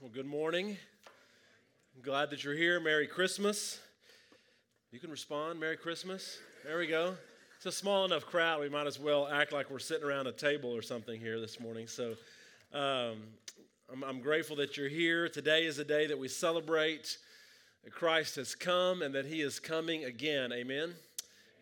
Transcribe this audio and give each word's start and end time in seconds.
Well, 0.00 0.10
good 0.14 0.24
morning. 0.24 0.78
I'm 1.94 2.00
glad 2.00 2.30
that 2.30 2.42
you're 2.42 2.54
here. 2.54 2.80
Merry 2.80 3.06
Christmas. 3.06 3.80
You 4.92 4.98
can 4.98 5.10
respond. 5.10 5.60
Merry 5.60 5.76
Christmas. 5.76 6.38
There 6.64 6.78
we 6.78 6.86
go. 6.86 7.16
It's 7.58 7.66
a 7.66 7.72
small 7.72 8.06
enough 8.06 8.24
crowd. 8.24 8.62
We 8.62 8.70
might 8.70 8.86
as 8.86 8.98
well 8.98 9.28
act 9.28 9.52
like 9.52 9.70
we're 9.70 9.78
sitting 9.78 10.06
around 10.06 10.26
a 10.26 10.32
table 10.32 10.74
or 10.74 10.80
something 10.80 11.20
here 11.20 11.38
this 11.38 11.60
morning. 11.60 11.86
So 11.86 12.14
um, 12.72 13.18
I'm, 13.92 14.02
I'm 14.02 14.20
grateful 14.20 14.56
that 14.56 14.78
you're 14.78 14.88
here. 14.88 15.28
Today 15.28 15.66
is 15.66 15.78
a 15.78 15.84
day 15.84 16.06
that 16.06 16.18
we 16.18 16.28
celebrate 16.28 17.18
that 17.84 17.92
Christ 17.92 18.36
has 18.36 18.54
come 18.54 19.02
and 19.02 19.14
that 19.14 19.26
he 19.26 19.42
is 19.42 19.60
coming 19.60 20.04
again. 20.04 20.50
Amen. 20.50 20.94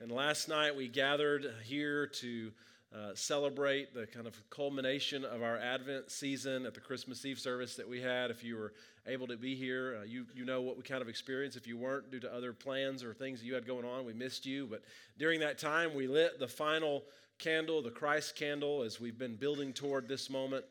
And 0.01 0.13
last 0.13 0.49
night 0.49 0.77
we 0.77 0.87
gathered 0.87 1.53
here 1.65 2.07
to 2.07 2.53
uh, 2.95 3.15
celebrate 3.15 3.93
the 3.93 4.07
kind 4.07 4.27
of 4.27 4.35
culmination 4.49 5.25
of 5.25 5.43
our 5.43 5.59
Advent 5.59 6.11
season 6.11 6.65
at 6.65 6.73
the 6.73 6.81
Christmas 6.81 7.25
Eve 7.25 7.39
service 7.39 7.77
that 7.77 7.87
we 7.87 8.01
had. 8.01 8.31
If 8.31 8.43
you 8.43 8.57
were 8.57 8.73
able 9.07 9.27
to 9.27 9.37
be 9.37 9.55
here, 9.55 9.99
uh, 10.01 10.05
you, 10.05 10.25
you 10.35 10.47
know 10.47 10.63
what 10.63 10.79
we 10.79 10.83
kind 10.83 11.03
of 11.03 11.09
experienced. 11.09 11.57
If 11.57 11.67
you 11.67 11.77
weren't, 11.77 12.11
due 12.11 12.21
to 12.21 12.35
other 12.35 12.55
plans 12.55 13.05
or 13.05 13.13
things 13.13 13.43
you 13.43 13.55
had 13.55 13.67
going 13.67 13.85
on, 13.85 14.07
we 14.07 14.15
missed 14.15 14.47
you. 14.47 14.67
But 14.67 14.83
during 15.19 15.41
that 15.41 15.59
time, 15.59 15.95
we 15.95 16.07
lit 16.07 16.39
the 16.39 16.49
final 16.49 17.05
candle, 17.39 17.83
the 17.83 17.91
Christ 17.91 18.37
candle, 18.37 18.83
as 18.83 18.99
we've 18.99 19.19
been 19.19 19.37
building 19.37 19.75
toward 19.75 20.09
this 20.09 20.31
moment. 20.31 20.65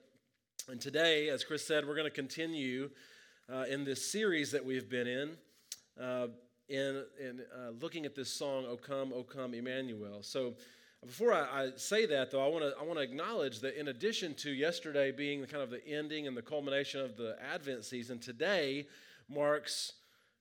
And 0.70 0.82
today, 0.82 1.30
as 1.30 1.44
Chris 1.44 1.66
said, 1.66 1.88
we're 1.88 1.96
going 1.96 2.10
to 2.10 2.12
continue 2.12 2.90
uh, 3.48 3.66
in 3.70 3.86
this 3.86 4.12
series 4.12 4.52
that 4.52 4.66
we've 4.66 4.90
been 4.90 5.08
in. 5.08 5.38
Uh, 6.02 6.28
in, 6.68 7.04
in 7.20 7.42
uh, 7.56 7.70
looking 7.80 8.06
at 8.06 8.16
this 8.16 8.30
song, 8.30 8.66
O 8.68 8.76
Come, 8.76 9.14
O 9.14 9.24
Come, 9.24 9.54
Emmanuel. 9.54 10.22
So, 10.22 10.56
before 11.06 11.34
I, 11.34 11.64
I, 11.64 11.70
say 11.76 12.06
that, 12.08 12.32
though, 12.32 12.44
I 12.44 12.48
want 12.48 12.64
to 12.64 12.74
I 12.80 12.84
want 12.84 12.98
to 12.98 13.04
acknowledge 13.04 13.60
that 13.60 13.80
in 13.80 13.90
addition 13.90 14.34
to 14.36 14.52
yesterday 14.52 15.12
being 15.12 15.42
the 15.42 15.48
kind 15.48 15.64
of 15.64 15.70
the 15.70 15.86
ending 15.88 16.28
and 16.28 16.36
the 16.36 16.42
culmination 16.42 17.02
of 17.02 17.16
the 17.16 17.38
Advent 17.54 17.86
season, 17.86 18.20
today 18.20 18.88
marks 19.30 19.94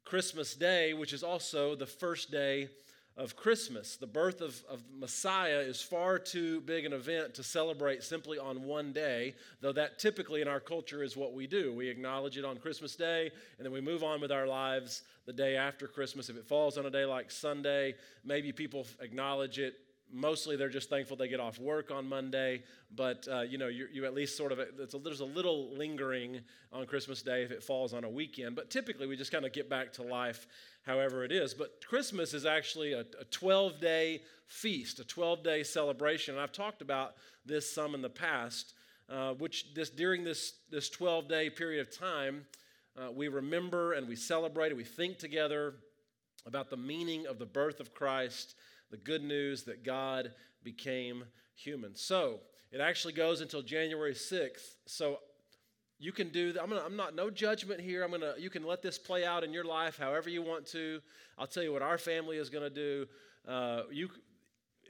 Christmas 0.05 0.55
Day, 0.55 0.95
which 0.95 1.13
is 1.13 1.23
also 1.23 1.75
the 1.75 1.87
first 1.87 2.31
day 2.31 2.69
of 3.17 3.35
Christmas. 3.35 3.97
The 3.97 4.07
birth 4.07 4.41
of, 4.41 4.63
of 4.69 4.83
Messiah 4.95 5.61
is 5.61 5.81
far 5.81 6.19
too 6.19 6.61
big 6.61 6.85
an 6.85 6.93
event 6.93 7.35
to 7.35 7.43
celebrate 7.43 8.03
simply 8.03 8.39
on 8.39 8.65
one 8.65 8.93
day, 8.93 9.35
though 9.61 9.73
that 9.73 9.99
typically 9.99 10.43
in 10.43 10.49
our 10.49 10.61
culture 10.61 11.03
is 11.03 11.17
what 11.17 11.33
we 11.33 11.47
do. 11.47 11.73
We 11.73 11.89
acknowledge 11.89 12.37
it 12.37 12.45
on 12.45 12.59
Christmas 12.59 12.95
Day, 12.95 13.31
and 13.57 13.65
then 13.65 13.73
we 13.73 13.81
move 13.81 14.03
on 14.03 14.21
with 14.21 14.33
our 14.33 14.47
lives 14.47 15.03
the 15.25 15.33
day 15.33 15.57
after 15.57 15.87
Christmas. 15.87 16.29
If 16.29 16.37
it 16.37 16.47
falls 16.47 16.77
on 16.77 16.87
a 16.87 16.91
day 16.91 17.05
like 17.05 17.31
Sunday, 17.31 17.95
maybe 18.25 18.53
people 18.53 18.87
acknowledge 19.01 19.59
it 19.59 19.75
mostly 20.13 20.57
they're 20.57 20.69
just 20.69 20.89
thankful 20.89 21.17
they 21.17 21.29
get 21.29 21.41
off 21.41 21.59
work 21.59 21.91
on 21.91 22.09
Monday, 22.09 22.63
but 22.95 23.27
uh, 23.31 23.41
you 23.41 23.59
know, 23.59 23.69
you, 23.69 23.87
you 23.93 24.05
at 24.05 24.15
least 24.15 24.37
sort 24.37 24.53
of, 24.53 24.59
a, 24.59 24.67
there's 25.03 25.21
a 25.21 25.25
little 25.25 25.77
lingering 25.77 26.41
on 26.73 26.87
Christmas 26.87 27.23
Day 27.23 27.43
if 27.43 27.51
it 27.51 27.63
falls 27.63 27.93
on 27.93 28.05
a 28.05 28.09
weekend, 28.09 28.57
but 28.57 28.71
typically 28.71 29.07
we 29.07 29.17
just 29.17 29.33
kind 29.33 29.45
of 29.45 29.53
get 29.53 29.69
back 29.69 29.93
to 29.95 30.03
life 30.03 30.47
however 30.87 31.25
it 31.25 31.33
is. 31.33 31.53
But 31.53 31.85
Christmas 31.87 32.33
is 32.33 32.47
actually 32.47 32.93
a 32.93 33.05
12 33.31 33.81
day 33.81 34.23
feast, 34.47 35.01
a 35.01 35.05
12 35.05 35.43
day 35.43 35.63
celebration. 35.63 36.35
And 36.35 36.43
I've 36.43 36.53
talked 36.53 36.81
about 36.81 37.15
this 37.45 37.71
some 37.71 37.95
in 37.95 38.03
the 38.03 38.09
past, 38.09 38.75
uh, 39.11 39.35
which 39.35 39.75
this, 39.75 39.91
during 39.91 40.25
this, 40.25 40.55
this 40.71 40.89
12 40.89 41.29
day 41.29 41.51
period 41.51 41.81
of 41.81 41.97
time, 41.97 42.47
uh, 42.97 43.11
we 43.11 43.29
remember 43.29 43.93
and 43.93 44.09
we 44.09 44.17
celebrate 44.17 44.69
and 44.69 44.77
we 44.77 44.85
think 44.85 45.19
together 45.19 45.75
about 46.47 46.71
the 46.71 46.77
meaning 46.77 47.27
of 47.27 47.39
the 47.39 47.47
birth 47.47 47.81
of 47.81 47.93
Christ 47.93 48.55
the 48.91 48.97
good 48.97 49.23
news 49.23 49.65
that 49.65 49.85
God 49.85 50.33
became 50.63 51.25
human. 51.55 51.95
So 51.95 52.41
it 52.73 52.81
actually 52.81 53.15
goes 53.15 53.41
until 53.41 53.63
January 53.63 54.15
6th. 54.15 54.75
So 54.87 55.19
you 55.99 56.13
can 56.13 56.29
do 56.29 56.53
that. 56.53 56.63
I'm, 56.63 56.69
gonna, 56.69 56.83
I'm 56.85 56.97
not, 56.97 57.15
no 57.15 57.31
judgment 57.31 57.81
here. 57.81 58.05
I'm 58.05 58.11
gonna, 58.11 58.35
you 58.39 58.51
can 58.51 58.65
let 58.65 58.83
this 58.83 58.99
play 58.99 59.25
out 59.25 59.45
in 59.45 59.53
your 59.53 59.65
life 59.65 59.99
however 59.99 60.29
you 60.29 60.43
want 60.43 60.67
to. 60.69 61.01
I'll 61.39 61.47
tell 61.47 61.63
you 61.63 61.73
what 61.73 61.83
our 61.83 61.99
family 61.99 62.37
is 62.37 62.51
gonna 62.51 62.71
do. 62.71 63.07
Uh, 63.47 63.83
you, 63.91 64.11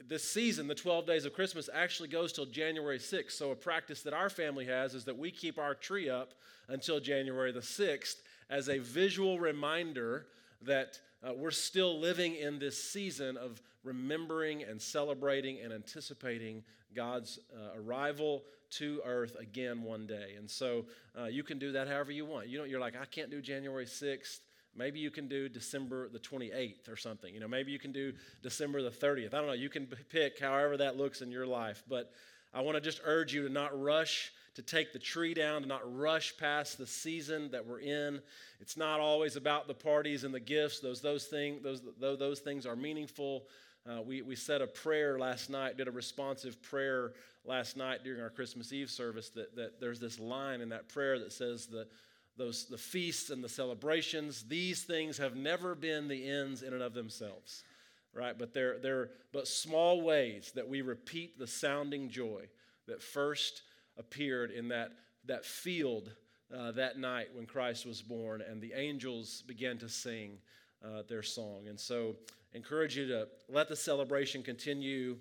this 0.07 0.23
season, 0.23 0.67
the 0.67 0.75
12 0.75 1.07
days 1.07 1.25
of 1.25 1.33
Christmas, 1.33 1.69
actually 1.73 2.09
goes 2.09 2.31
till 2.33 2.45
January 2.45 2.99
6th. 2.99 3.31
So, 3.31 3.51
a 3.51 3.55
practice 3.55 4.03
that 4.03 4.13
our 4.13 4.29
family 4.29 4.65
has 4.65 4.93
is 4.93 5.05
that 5.05 5.17
we 5.17 5.31
keep 5.31 5.57
our 5.57 5.73
tree 5.73 6.09
up 6.09 6.33
until 6.67 6.99
January 6.99 7.51
the 7.51 7.61
6th 7.61 8.15
as 8.49 8.69
a 8.69 8.77
visual 8.79 9.39
reminder 9.39 10.27
that 10.61 10.99
uh, 11.23 11.33
we're 11.33 11.51
still 11.51 11.99
living 11.99 12.35
in 12.35 12.59
this 12.59 12.81
season 12.83 13.37
of 13.37 13.61
remembering 13.87 14.63
and 14.63 14.81
celebrating 14.81 15.59
and 15.63 15.73
anticipating 15.73 16.63
God's 16.95 17.39
uh, 17.55 17.79
arrival 17.79 18.43
to 18.69 19.01
earth 19.05 19.35
again 19.39 19.83
one 19.83 20.05
day. 20.05 20.33
And 20.37 20.49
so 20.49 20.85
uh, 21.19 21.25
you 21.25 21.43
can 21.43 21.57
do 21.57 21.71
that 21.71 21.87
however 21.87 22.11
you 22.11 22.25
want. 22.25 22.49
You 22.49 22.59
know, 22.59 22.63
you're 22.65 22.79
like, 22.79 22.95
I 22.99 23.05
can't 23.05 23.31
do 23.31 23.41
January 23.41 23.85
6th. 23.85 24.39
Maybe 24.75 24.99
you 24.99 25.09
can 25.09 25.27
do 25.27 25.49
December 25.49 26.09
the 26.09 26.19
28th 26.19 26.91
or 26.91 26.97
something. 26.97 27.33
You 27.33 27.39
know, 27.39 27.47
maybe 27.47 27.71
you 27.71 27.79
can 27.79 27.91
do 27.91 28.13
December 28.43 28.83
the 28.83 28.91
30th. 28.91 29.33
I 29.33 29.37
don't 29.37 29.47
know. 29.47 29.53
You 29.53 29.69
can 29.69 29.87
pick 30.09 30.39
however 30.39 30.77
that 30.77 30.97
looks 30.97 31.21
in 31.21 31.31
your 31.31 31.47
life. 31.47 31.83
But 31.89 32.11
I 32.53 32.61
want 32.61 32.75
to 32.75 32.81
just 32.81 33.01
urge 33.03 33.33
you 33.33 33.47
to 33.47 33.53
not 33.53 33.79
rush 33.79 34.31
to 34.57 34.63
take 34.63 34.91
the 34.91 34.97
tree 34.97 35.35
down, 35.35 35.61
to 35.61 35.67
not 35.67 35.81
rush 35.95 36.35
past 36.35 36.79
the 36.79 36.87
season 36.87 37.51
that 37.51 37.63
we're 37.63 37.79
in. 37.79 38.19
It's 38.59 38.75
not 38.75 38.99
always 38.99 39.35
about 39.35 39.67
the 39.67 39.75
parties 39.75 40.23
and 40.23 40.33
the 40.33 40.39
gifts. 40.39 40.79
Those, 40.79 40.99
those, 40.99 41.25
thing, 41.25 41.59
those, 41.61 41.83
those 41.99 42.39
things 42.39 42.65
are 42.65 42.75
meaningful. 42.75 43.43
Uh, 43.89 44.01
we, 44.01 44.21
we 44.21 44.35
said 44.35 44.61
a 44.61 44.67
prayer 44.67 45.17
last 45.17 45.49
night, 45.49 45.77
did 45.77 45.87
a 45.87 45.91
responsive 45.91 46.61
prayer 46.61 47.13
last 47.45 47.77
night 47.77 48.03
during 48.03 48.21
our 48.21 48.29
Christmas 48.29 48.73
Eve 48.73 48.89
service 48.89 49.29
that, 49.29 49.55
that 49.55 49.79
there's 49.79 49.99
this 49.99 50.19
line 50.19 50.59
in 50.59 50.69
that 50.69 50.89
prayer 50.89 51.17
that 51.19 51.31
says 51.31 51.67
the, 51.67 51.87
those, 52.35 52.65
the 52.65 52.77
feasts 52.77 53.29
and 53.29 53.41
the 53.41 53.49
celebrations, 53.49 54.43
these 54.43 54.83
things 54.83 55.17
have 55.17 55.35
never 55.37 55.73
been 55.73 56.07
the 56.07 56.29
ends 56.29 56.63
in 56.63 56.73
and 56.73 56.83
of 56.83 56.93
themselves, 56.93 57.63
right? 58.13 58.37
But 58.37 58.53
they're, 58.53 58.77
they're 58.79 59.09
but 59.31 59.47
small 59.47 60.01
ways 60.01 60.51
that 60.55 60.67
we 60.67 60.81
repeat 60.81 61.39
the 61.39 61.47
sounding 61.47 62.09
joy 62.09 62.43
that 62.87 63.01
first 63.01 63.61
appeared 63.97 64.51
in 64.51 64.67
that, 64.67 64.91
that 65.25 65.45
field 65.45 66.11
uh, 66.55 66.71
that 66.71 66.97
night 66.99 67.29
when 67.33 67.45
Christ 67.45 67.85
was 67.85 68.01
born, 68.01 68.41
and 68.41 68.61
the 68.61 68.73
angels 68.73 69.43
began 69.47 69.77
to 69.79 69.89
sing 69.89 70.37
uh, 70.83 71.03
their 71.07 71.23
song. 71.23 71.67
And 71.67 71.79
so, 71.79 72.15
encourage 72.53 72.97
you 72.97 73.07
to 73.07 73.27
let 73.49 73.69
the 73.69 73.75
celebration 73.75 74.43
continue. 74.43 75.17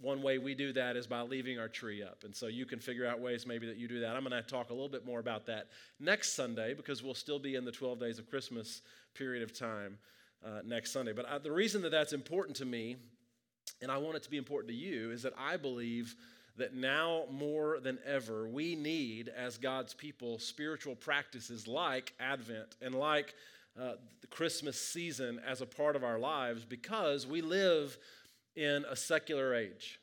One 0.00 0.22
way 0.22 0.38
we 0.38 0.54
do 0.54 0.72
that 0.72 0.96
is 0.96 1.06
by 1.06 1.20
leaving 1.22 1.58
our 1.58 1.68
tree 1.68 2.02
up. 2.02 2.24
And 2.24 2.34
so 2.34 2.46
you 2.46 2.64
can 2.64 2.78
figure 2.78 3.06
out 3.06 3.20
ways 3.20 3.46
maybe 3.46 3.66
that 3.66 3.76
you 3.76 3.88
do 3.88 4.00
that. 4.00 4.16
I'm 4.16 4.24
going 4.24 4.42
to 4.42 4.48
talk 4.48 4.70
a 4.70 4.72
little 4.72 4.88
bit 4.88 5.04
more 5.04 5.20
about 5.20 5.46
that 5.46 5.68
next 5.98 6.34
Sunday 6.34 6.74
because 6.74 7.02
we'll 7.02 7.14
still 7.14 7.38
be 7.38 7.54
in 7.54 7.64
the 7.64 7.72
12 7.72 8.00
days 8.00 8.18
of 8.18 8.28
Christmas 8.28 8.82
period 9.14 9.42
of 9.42 9.56
time 9.56 9.98
uh, 10.44 10.60
next 10.64 10.92
Sunday. 10.92 11.12
But 11.12 11.28
I, 11.28 11.38
the 11.38 11.52
reason 11.52 11.82
that 11.82 11.90
that's 11.90 12.12
important 12.12 12.56
to 12.56 12.64
me, 12.64 12.96
and 13.82 13.90
I 13.90 13.98
want 13.98 14.16
it 14.16 14.22
to 14.22 14.30
be 14.30 14.38
important 14.38 14.70
to 14.70 14.76
you, 14.76 15.10
is 15.10 15.22
that 15.22 15.34
I 15.38 15.56
believe 15.56 16.14
that 16.56 16.74
now 16.74 17.24
more 17.30 17.78
than 17.80 17.98
ever, 18.06 18.48
we 18.48 18.74
need, 18.74 19.28
as 19.28 19.56
God's 19.56 19.94
people, 19.94 20.38
spiritual 20.38 20.94
practices 20.94 21.66
like 21.66 22.12
Advent 22.20 22.76
and 22.82 22.94
like 22.94 23.34
uh, 23.80 23.92
the 24.20 24.26
Christmas 24.26 24.78
season 24.80 25.40
as 25.46 25.60
a 25.60 25.66
part 25.66 25.96
of 25.96 26.04
our 26.04 26.18
lives 26.18 26.64
because 26.64 27.26
we 27.26 27.40
live 27.40 27.96
in 28.54 28.84
a 28.90 28.94
secular 28.94 29.54
age. 29.54 29.98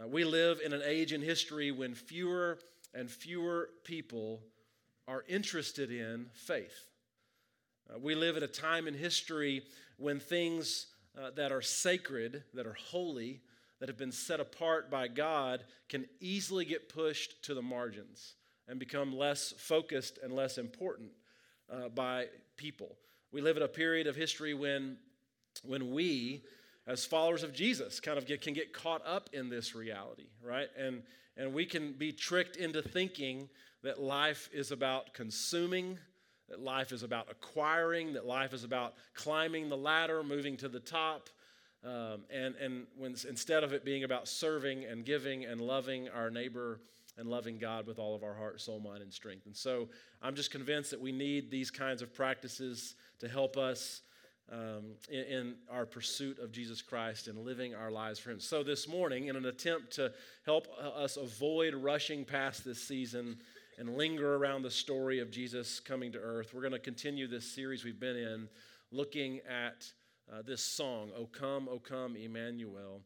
Uh, 0.00 0.08
we 0.08 0.24
live 0.24 0.60
in 0.64 0.72
an 0.72 0.82
age 0.84 1.12
in 1.12 1.20
history 1.20 1.70
when 1.70 1.94
fewer 1.94 2.58
and 2.94 3.10
fewer 3.10 3.68
people 3.84 4.40
are 5.06 5.24
interested 5.28 5.90
in 5.90 6.26
faith. 6.32 6.86
Uh, 7.92 7.98
we 7.98 8.14
live 8.14 8.36
at 8.36 8.42
a 8.42 8.48
time 8.48 8.88
in 8.88 8.94
history 8.94 9.62
when 9.98 10.18
things 10.18 10.86
uh, 11.20 11.30
that 11.36 11.52
are 11.52 11.60
sacred, 11.60 12.44
that 12.54 12.66
are 12.66 12.76
holy, 12.90 13.40
that 13.80 13.88
have 13.88 13.98
been 13.98 14.12
set 14.12 14.40
apart 14.40 14.90
by 14.90 15.08
God 15.08 15.64
can 15.88 16.06
easily 16.20 16.64
get 16.64 16.88
pushed 16.88 17.42
to 17.44 17.52
the 17.52 17.60
margins 17.60 18.36
and 18.68 18.78
become 18.78 19.14
less 19.14 19.52
focused 19.58 20.18
and 20.22 20.32
less 20.32 20.56
important 20.56 21.10
uh, 21.70 21.88
by 21.88 22.26
people. 22.62 22.96
We 23.32 23.40
live 23.40 23.56
in 23.56 23.64
a 23.64 23.68
period 23.68 24.06
of 24.06 24.14
history 24.14 24.54
when, 24.54 24.96
when 25.64 25.90
we, 25.90 26.44
as 26.86 27.04
followers 27.04 27.42
of 27.42 27.52
Jesus, 27.52 27.98
kind 27.98 28.16
of 28.16 28.24
get, 28.24 28.40
can 28.40 28.54
get 28.54 28.72
caught 28.72 29.04
up 29.04 29.28
in 29.32 29.48
this 29.48 29.74
reality, 29.74 30.28
right? 30.40 30.68
And, 30.78 31.02
and 31.36 31.52
we 31.52 31.66
can 31.66 31.92
be 31.92 32.12
tricked 32.12 32.56
into 32.56 32.80
thinking 32.80 33.48
that 33.82 34.00
life 34.00 34.48
is 34.52 34.70
about 34.70 35.12
consuming, 35.12 35.98
that 36.48 36.60
life 36.60 36.92
is 36.92 37.02
about 37.02 37.26
acquiring, 37.28 38.12
that 38.12 38.26
life 38.26 38.54
is 38.54 38.62
about 38.62 38.94
climbing 39.14 39.68
the 39.68 39.76
ladder, 39.76 40.22
moving 40.22 40.56
to 40.58 40.68
the 40.68 40.78
top, 40.78 41.30
um, 41.84 42.20
and 42.30 42.54
and 42.54 42.86
when, 42.96 43.16
instead 43.28 43.64
of 43.64 43.72
it 43.72 43.84
being 43.84 44.04
about 44.04 44.28
serving 44.28 44.84
and 44.84 45.04
giving 45.04 45.44
and 45.44 45.60
loving 45.60 46.08
our 46.10 46.30
neighbor 46.30 46.78
and 47.18 47.28
loving 47.28 47.58
God 47.58 47.86
with 47.86 47.98
all 47.98 48.14
of 48.14 48.22
our 48.22 48.34
heart, 48.34 48.60
soul, 48.60 48.80
mind, 48.80 49.02
and 49.02 49.12
strength. 49.12 49.46
And 49.46 49.56
so 49.56 49.88
I'm 50.22 50.34
just 50.34 50.50
convinced 50.50 50.90
that 50.90 51.00
we 51.00 51.12
need 51.12 51.50
these 51.50 51.70
kinds 51.70 52.02
of 52.02 52.14
practices 52.14 52.94
to 53.20 53.28
help 53.28 53.56
us 53.56 54.02
um, 54.50 54.96
in, 55.08 55.20
in, 55.24 55.54
our 55.70 55.86
pursuit 55.86 56.38
of 56.38 56.52
Jesus 56.52 56.82
Christ 56.82 57.28
and 57.28 57.38
living 57.38 57.74
our 57.74 57.90
lives 57.90 58.18
for 58.18 58.30
Him. 58.30 58.40
So 58.40 58.62
this 58.62 58.88
morning, 58.88 59.28
in 59.28 59.36
an 59.36 59.46
attempt 59.46 59.92
to 59.94 60.12
help 60.44 60.66
uh, 60.78 60.88
us 60.88 61.16
avoid 61.16 61.74
rushing 61.74 62.24
past 62.24 62.64
this 62.64 62.82
season 62.82 63.38
and 63.78 63.96
linger 63.96 64.34
around 64.34 64.62
the 64.62 64.70
story 64.70 65.20
of 65.20 65.30
Jesus 65.30 65.80
coming 65.80 66.12
to 66.12 66.18
earth. 66.18 66.52
We're 66.52 66.60
going 66.60 66.72
to 66.72 66.78
continue 66.78 67.26
this 67.26 67.50
series 67.50 67.84
we've 67.84 68.00
been 68.00 68.16
in 68.16 68.48
looking 68.90 69.40
at 69.48 69.90
uh, 70.30 70.42
this 70.42 70.62
song, 70.62 71.10
O 71.16 71.26
Come, 71.26 71.68
O 71.68 71.78
Come, 71.78 72.16
Emmanuel. 72.16 73.00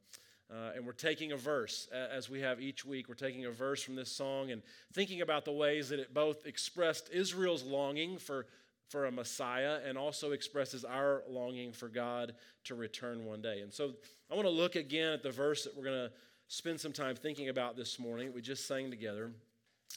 Uh, 0.49 0.71
and 0.77 0.87
we're 0.87 0.93
taking 0.93 1.33
a 1.33 1.37
verse, 1.37 1.89
as 1.93 2.31
we 2.31 2.41
have 2.41 2.61
each 2.61 2.85
week, 2.85 3.09
we're 3.09 3.15
taking 3.15 3.47
a 3.47 3.51
verse 3.51 3.83
from 3.83 3.97
this 3.97 4.13
song 4.13 4.53
and 4.53 4.63
thinking 4.93 5.21
about 5.21 5.45
the 5.45 5.53
ways 5.53 5.89
that 5.89 5.99
it 5.99 6.15
both 6.15 6.47
expressed 6.47 7.11
Israel's 7.13 7.65
longing 7.65 8.17
for, 8.17 8.47
for 8.89 9.07
a 9.07 9.11
Messiah 9.11 9.81
and 9.85 9.99
also 9.99 10.31
expresses 10.31 10.85
our 10.85 11.25
longing 11.29 11.73
for 11.73 11.89
God 11.89 12.35
to 12.65 12.77
return 12.77 13.25
one 13.25 13.43
day. 13.43 13.61
And 13.61 13.75
so 13.75 13.95
I 14.31 14.35
want 14.37 14.47
to 14.47 14.53
look 14.53 14.77
again 14.77 15.13
at 15.13 15.25
the 15.25 15.33
verse 15.33 15.65
that 15.65 15.77
we're 15.77 15.85
going 15.85 16.09
to 16.09 16.13
spend 16.47 16.81
some 16.81 16.93
time 16.93 17.17
thinking 17.17 17.49
about 17.49 17.77
this 17.77 17.99
morning. 17.99 18.33
We 18.33 18.41
just 18.41 18.69
sang 18.69 18.89
together. 18.89 19.33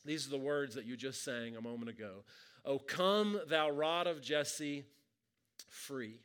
These 0.04 0.26
are 0.26 0.32
the 0.32 0.38
words 0.38 0.74
that 0.76 0.86
you 0.86 0.98
just 0.98 1.24
sang 1.24 1.58
a 1.58 1.62
moment 1.62 1.90
ago. 1.90 2.24
O 2.66 2.80
come, 2.80 3.40
thou 3.48 3.70
rod 3.70 4.08
of 4.08 4.20
Jesse, 4.20 4.84
free, 5.68 6.22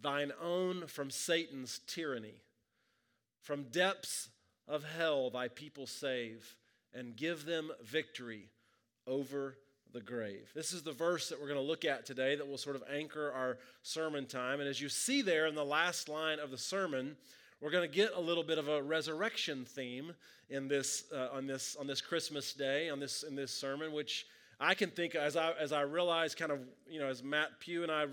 thine 0.00 0.32
own 0.42 0.88
from 0.88 1.10
Satan's 1.10 1.80
tyranny. 1.86 2.42
From 3.46 3.62
depths 3.70 4.28
of 4.66 4.82
hell, 4.82 5.30
thy 5.30 5.46
people 5.46 5.86
save, 5.86 6.56
and 6.92 7.14
give 7.14 7.44
them 7.44 7.70
victory 7.84 8.48
over 9.06 9.56
the 9.92 10.00
grave. 10.00 10.50
This 10.52 10.72
is 10.72 10.82
the 10.82 10.90
verse 10.90 11.28
that 11.28 11.40
we're 11.40 11.46
going 11.46 11.60
to 11.60 11.64
look 11.64 11.84
at 11.84 12.04
today 12.04 12.34
that 12.34 12.48
will 12.48 12.58
sort 12.58 12.74
of 12.74 12.82
anchor 12.92 13.30
our 13.30 13.58
sermon 13.84 14.26
time. 14.26 14.58
And 14.58 14.68
as 14.68 14.80
you 14.80 14.88
see 14.88 15.22
there 15.22 15.46
in 15.46 15.54
the 15.54 15.64
last 15.64 16.08
line 16.08 16.40
of 16.40 16.50
the 16.50 16.58
sermon, 16.58 17.16
we're 17.60 17.70
going 17.70 17.88
to 17.88 17.96
get 17.96 18.14
a 18.16 18.20
little 18.20 18.42
bit 18.42 18.58
of 18.58 18.66
a 18.66 18.82
resurrection 18.82 19.64
theme 19.64 20.12
in 20.50 20.66
this, 20.66 21.04
uh, 21.14 21.28
on, 21.32 21.46
this, 21.46 21.76
on 21.78 21.86
this 21.86 22.00
Christmas 22.00 22.52
day, 22.52 22.90
on 22.90 22.98
this, 22.98 23.22
in 23.22 23.36
this 23.36 23.52
sermon, 23.52 23.92
which 23.92 24.26
I 24.58 24.74
can 24.74 24.90
think 24.90 25.14
as 25.14 25.36
I, 25.36 25.52
as 25.52 25.70
I 25.70 25.82
realize 25.82 26.34
kind 26.34 26.50
of, 26.50 26.58
you 26.90 26.98
know, 26.98 27.06
as 27.06 27.22
Matt 27.22 27.60
Pugh 27.60 27.84
and 27.84 27.92
I 27.92 28.06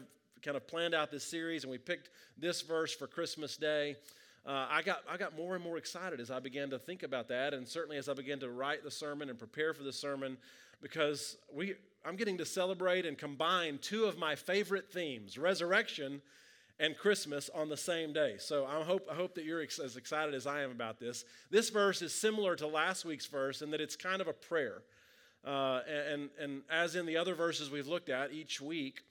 kind 0.44 0.56
of 0.56 0.68
planned 0.68 0.94
out 0.94 1.10
this 1.10 1.24
series 1.24 1.64
and 1.64 1.72
we 1.72 1.80
picked 1.80 2.12
this 2.38 2.62
verse 2.62 2.94
for 2.94 3.08
Christmas 3.08 3.58
Day, 3.58 3.96
uh, 4.46 4.68
I, 4.70 4.82
got, 4.82 5.04
I 5.10 5.18
got 5.18 5.38
more 5.38 5.56
and 5.56 5.64
more 5.64 5.78
excited 5.78 6.20
as 6.20 6.30
I 6.30 6.40
began 6.40 6.70
to 6.72 6.80
think 6.80 7.04
about 7.04 7.30
that, 7.30 7.54
and 7.54 7.68
certainly 7.68 7.98
as 7.98 8.10
I 8.10 8.14
began 8.14 8.40
to 8.40 8.50
write 8.50 8.84
the 8.84 8.92
sermon 8.92 9.30
and 9.30 9.40
prepare 9.40 9.74
for 9.74 9.84
the 9.84 9.94
sermon, 9.94 10.38
because 10.82 11.38
we, 11.54 11.76
I'm 12.06 12.18
getting 12.18 12.38
to 12.40 12.46
celebrate 12.46 13.06
and 13.06 13.18
combine 13.18 13.78
two 13.78 14.06
of 14.06 14.18
my 14.18 14.36
favorite 14.36 14.92
themes 14.92 15.38
resurrection 15.38 16.22
and 16.80 16.98
Christmas 16.98 17.50
on 17.54 17.70
the 17.70 17.78
same 17.78 18.12
day. 18.12 18.36
So 18.40 18.66
I 18.66 18.84
hope, 18.84 19.08
I 19.10 19.14
hope 19.14 19.36
that 19.36 19.46
you're 19.46 19.62
ex- 19.62 19.80
as 19.80 19.96
excited 19.96 20.34
as 20.34 20.46
I 20.46 20.64
am 20.64 20.72
about 20.72 21.00
this. 21.00 21.24
This 21.50 21.70
verse 21.70 22.02
is 22.02 22.14
similar 22.14 22.56
to 22.58 22.68
last 22.68 23.06
week's 23.06 23.28
verse 23.28 23.62
in 23.62 23.72
that 23.72 23.80
it's 23.80 23.96
kind 23.96 24.22
of 24.22 24.28
a 24.28 24.34
prayer. 24.34 24.82
Uh, 25.46 25.82
and, 26.12 26.30
and 26.40 26.62
as 26.70 26.96
in 26.96 27.06
the 27.06 27.16
other 27.16 27.36
verses 27.36 27.70
we've 27.70 27.88
looked 27.88 28.10
at 28.10 28.34
each 28.34 28.60
week, 28.60 29.04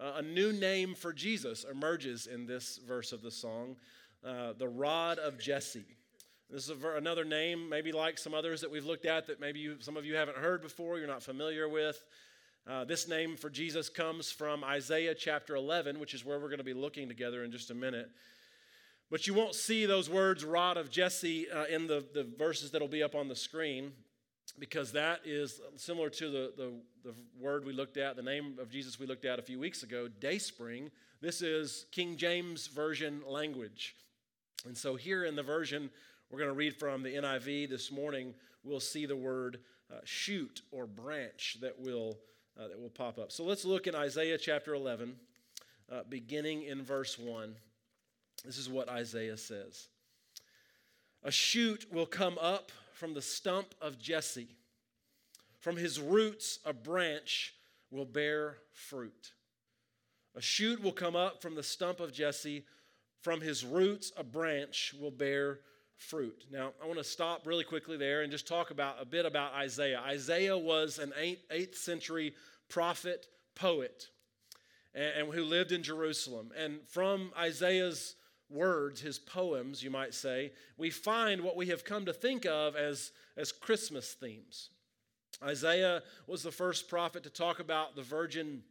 uh, 0.00 0.14
a 0.16 0.22
new 0.22 0.52
name 0.52 0.94
for 0.94 1.12
Jesus 1.12 1.64
emerges 1.70 2.26
in 2.26 2.46
this 2.46 2.80
verse 2.88 3.12
of 3.12 3.22
the 3.22 3.30
song 3.30 3.76
uh, 4.24 4.52
the 4.58 4.68
rod 4.68 5.18
of 5.18 5.38
Jesse. 5.38 5.84
This 6.50 6.68
is 6.68 6.84
another 6.84 7.24
name, 7.24 7.68
maybe 7.68 7.92
like 7.92 8.18
some 8.18 8.34
others 8.34 8.60
that 8.60 8.70
we've 8.70 8.84
looked 8.84 9.06
at 9.06 9.28
that 9.28 9.40
maybe 9.40 9.60
you, 9.60 9.76
some 9.80 9.96
of 9.96 10.04
you 10.04 10.16
haven't 10.16 10.36
heard 10.36 10.62
before, 10.62 10.98
you're 10.98 11.06
not 11.06 11.22
familiar 11.22 11.68
with. 11.68 12.02
Uh, 12.68 12.84
this 12.84 13.08
name 13.08 13.36
for 13.36 13.48
Jesus 13.48 13.88
comes 13.88 14.30
from 14.30 14.62
Isaiah 14.64 15.14
chapter 15.14 15.54
11, 15.54 15.98
which 15.98 16.12
is 16.12 16.24
where 16.24 16.38
we're 16.38 16.48
going 16.48 16.58
to 16.58 16.64
be 16.64 16.74
looking 16.74 17.08
together 17.08 17.44
in 17.44 17.52
just 17.52 17.70
a 17.70 17.74
minute. 17.74 18.10
But 19.10 19.26
you 19.26 19.34
won't 19.34 19.54
see 19.54 19.86
those 19.86 20.10
words, 20.10 20.44
rod 20.44 20.76
of 20.76 20.90
Jesse, 20.90 21.50
uh, 21.50 21.64
in 21.64 21.86
the, 21.86 22.04
the 22.14 22.24
verses 22.38 22.70
that'll 22.70 22.88
be 22.88 23.02
up 23.02 23.14
on 23.14 23.28
the 23.28 23.36
screen 23.36 23.92
because 24.58 24.92
that 24.92 25.20
is 25.24 25.60
similar 25.76 26.10
to 26.10 26.30
the, 26.30 26.52
the, 26.56 26.72
the, 27.04 27.14
word 27.40 27.64
we 27.64 27.72
looked 27.72 27.96
at, 27.96 28.16
the 28.16 28.22
name 28.22 28.56
of 28.60 28.70
Jesus 28.70 28.98
we 28.98 29.06
looked 29.06 29.24
at 29.24 29.38
a 29.38 29.42
few 29.42 29.58
weeks 29.58 29.82
ago, 29.82 30.08
Dayspring. 30.20 30.90
This 31.20 31.42
is 31.42 31.86
King 31.92 32.16
James 32.16 32.66
Version 32.66 33.22
language. 33.26 33.94
And 34.66 34.76
so 34.76 34.96
here 34.96 35.24
in 35.24 35.36
the 35.36 35.42
version 35.42 35.90
we're 36.30 36.38
going 36.38 36.50
to 36.50 36.56
read 36.56 36.76
from 36.76 37.02
the 37.02 37.14
NIV 37.14 37.70
this 37.70 37.90
morning, 37.90 38.34
we'll 38.62 38.78
see 38.78 39.06
the 39.06 39.16
word 39.16 39.58
uh, 39.90 39.96
shoot 40.04 40.62
or 40.70 40.86
branch 40.86 41.56
that 41.60 41.78
will 41.80 42.18
uh, 42.58 42.68
that 42.68 42.80
will 42.80 42.90
pop 42.90 43.18
up. 43.18 43.32
So 43.32 43.44
let's 43.44 43.64
look 43.64 43.86
in 43.86 43.94
Isaiah 43.94 44.36
chapter 44.36 44.74
11, 44.74 45.16
uh, 45.90 46.02
beginning 46.08 46.64
in 46.64 46.82
verse 46.82 47.18
1. 47.18 47.54
This 48.44 48.58
is 48.58 48.68
what 48.68 48.88
Isaiah 48.88 49.36
says 49.36 49.88
A 51.24 51.30
shoot 51.30 51.86
will 51.90 52.06
come 52.06 52.38
up 52.40 52.70
from 52.92 53.14
the 53.14 53.22
stump 53.22 53.74
of 53.80 53.98
Jesse, 53.98 54.56
from 55.58 55.76
his 55.76 56.00
roots, 56.00 56.58
a 56.64 56.72
branch 56.72 57.54
will 57.90 58.04
bear 58.04 58.58
fruit. 58.72 59.32
A 60.36 60.40
shoot 60.40 60.82
will 60.82 60.92
come 60.92 61.16
up 61.16 61.42
from 61.42 61.54
the 61.54 61.62
stump 61.62 61.98
of 61.98 62.12
Jesse, 62.12 62.64
from 63.22 63.40
his 63.40 63.64
roots, 63.64 64.12
a 64.16 64.24
branch 64.24 64.94
will 64.98 65.10
bear 65.10 65.60
fruit. 65.96 66.44
Now, 66.50 66.72
I 66.82 66.86
want 66.86 66.98
to 66.98 67.04
stop 67.04 67.46
really 67.46 67.64
quickly 67.64 67.96
there 67.96 68.22
and 68.22 68.32
just 68.32 68.48
talk 68.48 68.70
about 68.70 68.96
a 69.00 69.04
bit 69.04 69.26
about 69.26 69.52
Isaiah. 69.54 70.00
Isaiah 70.00 70.56
was 70.56 70.98
an 70.98 71.12
8th 71.50 71.76
century 71.76 72.34
prophet, 72.68 73.26
poet, 73.54 74.08
and, 74.94 75.26
and 75.26 75.34
who 75.34 75.44
lived 75.44 75.72
in 75.72 75.82
Jerusalem. 75.82 76.52
And 76.56 76.78
from 76.88 77.32
Isaiah's 77.38 78.16
words, 78.48 79.00
his 79.00 79.18
poems, 79.18 79.82
you 79.82 79.90
might 79.90 80.14
say, 80.14 80.52
we 80.76 80.90
find 80.90 81.42
what 81.42 81.56
we 81.56 81.66
have 81.66 81.84
come 81.84 82.06
to 82.06 82.12
think 82.12 82.46
of 82.46 82.76
as, 82.76 83.12
as 83.36 83.52
Christmas 83.52 84.12
themes. 84.14 84.70
Isaiah 85.42 86.02
was 86.26 86.42
the 86.42 86.50
first 86.50 86.88
prophet 86.88 87.22
to 87.24 87.30
talk 87.30 87.60
about 87.60 87.94
the 87.94 88.02
virgin 88.02 88.62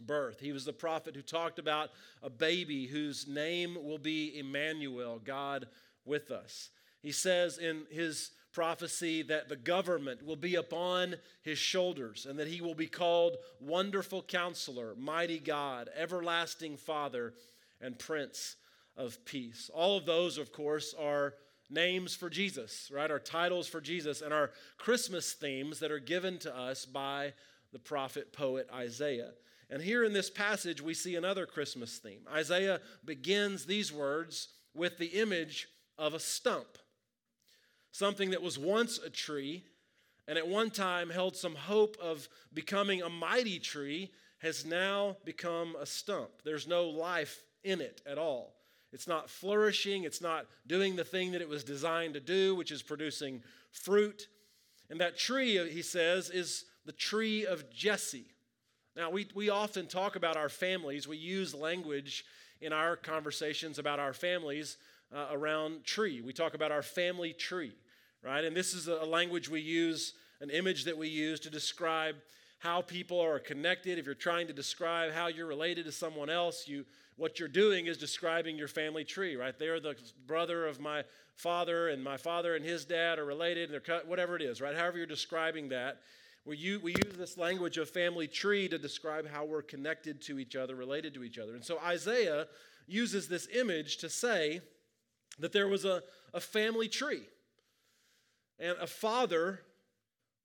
birth. 0.00 0.40
He 0.40 0.52
was 0.52 0.64
the 0.64 0.72
prophet 0.72 1.14
who 1.14 1.22
talked 1.22 1.58
about 1.58 1.90
a 2.22 2.30
baby 2.30 2.86
whose 2.86 3.26
name 3.26 3.76
will 3.82 3.98
be 3.98 4.38
Emmanuel, 4.38 5.20
God 5.24 5.66
with 6.04 6.30
us. 6.30 6.70
He 7.02 7.12
says 7.12 7.58
in 7.58 7.82
his 7.90 8.30
prophecy 8.52 9.22
that 9.22 9.48
the 9.48 9.56
government 9.56 10.24
will 10.24 10.36
be 10.36 10.54
upon 10.54 11.16
his 11.42 11.58
shoulders 11.58 12.24
and 12.24 12.38
that 12.38 12.48
he 12.48 12.60
will 12.60 12.74
be 12.74 12.86
called 12.86 13.36
Wonderful 13.60 14.22
Counselor, 14.22 14.94
Mighty 14.96 15.40
God, 15.40 15.90
Everlasting 15.96 16.76
Father, 16.76 17.34
and 17.80 17.98
Prince 17.98 18.56
of 18.96 19.22
Peace. 19.24 19.70
All 19.74 19.96
of 19.96 20.06
those, 20.06 20.38
of 20.38 20.52
course, 20.52 20.94
are 20.98 21.34
names 21.68 22.14
for 22.14 22.30
Jesus, 22.30 22.90
right? 22.94 23.10
Our 23.10 23.18
titles 23.18 23.66
for 23.66 23.80
Jesus 23.80 24.22
and 24.22 24.32
our 24.32 24.52
Christmas 24.78 25.32
themes 25.32 25.80
that 25.80 25.90
are 25.90 25.98
given 25.98 26.38
to 26.38 26.56
us 26.56 26.86
by 26.86 27.32
the 27.72 27.78
prophet 27.78 28.32
poet 28.32 28.68
Isaiah. 28.72 29.32
And 29.70 29.82
here 29.82 30.04
in 30.04 30.12
this 30.12 30.30
passage, 30.30 30.80
we 30.80 30.94
see 30.94 31.16
another 31.16 31.46
Christmas 31.46 31.98
theme. 31.98 32.26
Isaiah 32.32 32.80
begins 33.04 33.64
these 33.64 33.92
words 33.92 34.48
with 34.74 34.98
the 34.98 35.06
image 35.06 35.68
of 35.98 36.14
a 36.14 36.20
stump, 36.20 36.78
something 37.92 38.30
that 38.30 38.42
was 38.42 38.58
once 38.58 38.98
a 38.98 39.10
tree 39.10 39.64
and 40.26 40.38
at 40.38 40.48
one 40.48 40.70
time 40.70 41.10
held 41.10 41.36
some 41.36 41.54
hope 41.54 41.96
of 42.00 42.28
becoming 42.52 43.02
a 43.02 43.08
mighty 43.08 43.58
tree 43.58 44.10
has 44.38 44.64
now 44.64 45.16
become 45.24 45.76
a 45.80 45.86
stump. 45.86 46.30
There's 46.44 46.66
no 46.66 46.88
life 46.88 47.42
in 47.62 47.80
it 47.80 48.02
at 48.06 48.18
all. 48.18 48.54
It's 48.92 49.08
not 49.08 49.28
flourishing, 49.28 50.04
it's 50.04 50.20
not 50.20 50.46
doing 50.66 50.96
the 50.96 51.04
thing 51.04 51.32
that 51.32 51.40
it 51.42 51.48
was 51.48 51.64
designed 51.64 52.14
to 52.14 52.20
do, 52.20 52.54
which 52.54 52.70
is 52.70 52.82
producing 52.82 53.42
fruit. 53.72 54.28
And 54.88 55.00
that 55.00 55.18
tree, 55.18 55.68
he 55.68 55.82
says, 55.82 56.30
is 56.30 56.64
the 56.84 56.92
tree 56.92 57.44
of 57.44 57.70
Jesse. 57.70 58.33
Now, 58.96 59.10
we, 59.10 59.26
we 59.34 59.50
often 59.50 59.86
talk 59.86 60.14
about 60.14 60.36
our 60.36 60.48
families. 60.48 61.08
We 61.08 61.16
use 61.16 61.54
language 61.54 62.24
in 62.60 62.72
our 62.72 62.96
conversations 62.96 63.78
about 63.78 63.98
our 63.98 64.12
families 64.12 64.76
uh, 65.14 65.26
around 65.32 65.84
tree. 65.84 66.20
We 66.20 66.32
talk 66.32 66.54
about 66.54 66.70
our 66.70 66.82
family 66.82 67.32
tree, 67.32 67.72
right? 68.22 68.44
And 68.44 68.56
this 68.56 68.72
is 68.72 68.86
a 68.86 69.04
language 69.04 69.48
we 69.48 69.60
use, 69.60 70.14
an 70.40 70.50
image 70.50 70.84
that 70.84 70.96
we 70.96 71.08
use 71.08 71.40
to 71.40 71.50
describe 71.50 72.14
how 72.58 72.82
people 72.82 73.20
are 73.20 73.38
connected. 73.40 73.98
If 73.98 74.06
you're 74.06 74.14
trying 74.14 74.46
to 74.46 74.52
describe 74.52 75.12
how 75.12 75.26
you're 75.26 75.46
related 75.46 75.84
to 75.86 75.92
someone 75.92 76.30
else, 76.30 76.68
you 76.68 76.84
what 77.16 77.38
you're 77.38 77.48
doing 77.48 77.86
is 77.86 77.96
describing 77.96 78.56
your 78.58 78.66
family 78.66 79.04
tree, 79.04 79.36
right? 79.36 79.56
They're 79.56 79.78
the 79.78 79.94
brother 80.26 80.66
of 80.66 80.80
my 80.80 81.04
father, 81.36 81.88
and 81.88 82.02
my 82.02 82.16
father 82.16 82.56
and 82.56 82.64
his 82.64 82.84
dad 82.84 83.18
are 83.18 83.24
related, 83.24 83.64
and 83.64 83.72
they're 83.72 83.80
cut, 83.80 84.08
whatever 84.08 84.34
it 84.34 84.42
is, 84.42 84.60
right? 84.60 84.74
However 84.74 84.98
you're 84.98 85.06
describing 85.06 85.68
that, 85.68 86.00
we 86.44 86.56
use, 86.56 86.80
this 87.16 87.38
language 87.38 87.78
of 87.78 87.88
family 87.88 88.28
tree 88.28 88.68
to 88.68 88.78
describe 88.78 89.26
how 89.28 89.44
we're 89.44 89.62
connected 89.62 90.20
to 90.22 90.38
each 90.38 90.56
other, 90.56 90.74
related 90.74 91.14
to 91.14 91.24
each 91.24 91.38
other. 91.38 91.54
And 91.54 91.64
so 91.64 91.78
Isaiah 91.78 92.46
uses 92.86 93.28
this 93.28 93.48
image 93.54 93.96
to 93.98 94.10
say 94.10 94.60
that 95.38 95.52
there 95.52 95.68
was 95.68 95.84
a, 95.84 96.02
a 96.34 96.40
family 96.40 96.88
tree 96.88 97.22
and 98.58 98.76
a 98.78 98.86
father 98.86 99.60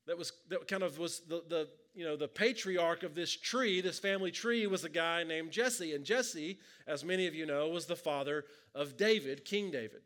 that 0.08 0.18
was 0.18 0.32
that 0.50 0.68
kind 0.68 0.84
of 0.84 0.98
was 0.98 1.22
the, 1.28 1.44
the 1.48 1.68
you 1.94 2.04
know 2.04 2.16
the 2.16 2.28
patriarch 2.28 3.04
of 3.04 3.14
this 3.14 3.36
tree 3.36 3.82
this 3.82 4.00
family 4.00 4.32
tree 4.32 4.66
was 4.66 4.84
a 4.84 4.90
guy 4.90 5.24
named 5.24 5.52
jesse 5.52 5.94
and 5.94 6.06
jesse 6.06 6.58
as 6.88 7.04
many 7.04 7.28
of 7.28 7.36
you 7.36 7.46
know 7.46 7.68
was 7.70 7.86
the 7.86 7.96
father 7.96 8.46
of 8.74 8.98
david 8.98 9.46
king 9.46 9.70
david 9.70 10.02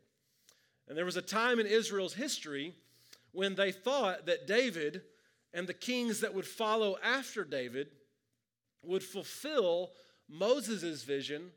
and 0.88 0.98
there 0.98 1.06
was 1.06 1.16
a 1.16 1.22
time 1.22 1.58
in 1.58 1.66
israel's 1.66 2.14
history 2.14 2.74
when 3.32 3.54
they 3.54 3.72
thought 3.72 4.26
that 4.26 4.46
david 4.46 5.02
and 5.54 5.66
the 5.66 5.72
kings 5.72 6.20
that 6.20 6.34
would 6.34 6.46
follow 6.46 6.98
after 7.02 7.44
David 7.44 7.88
would 8.82 9.02
fulfill 9.02 9.92
Moses' 10.28 11.04
vision 11.04 11.50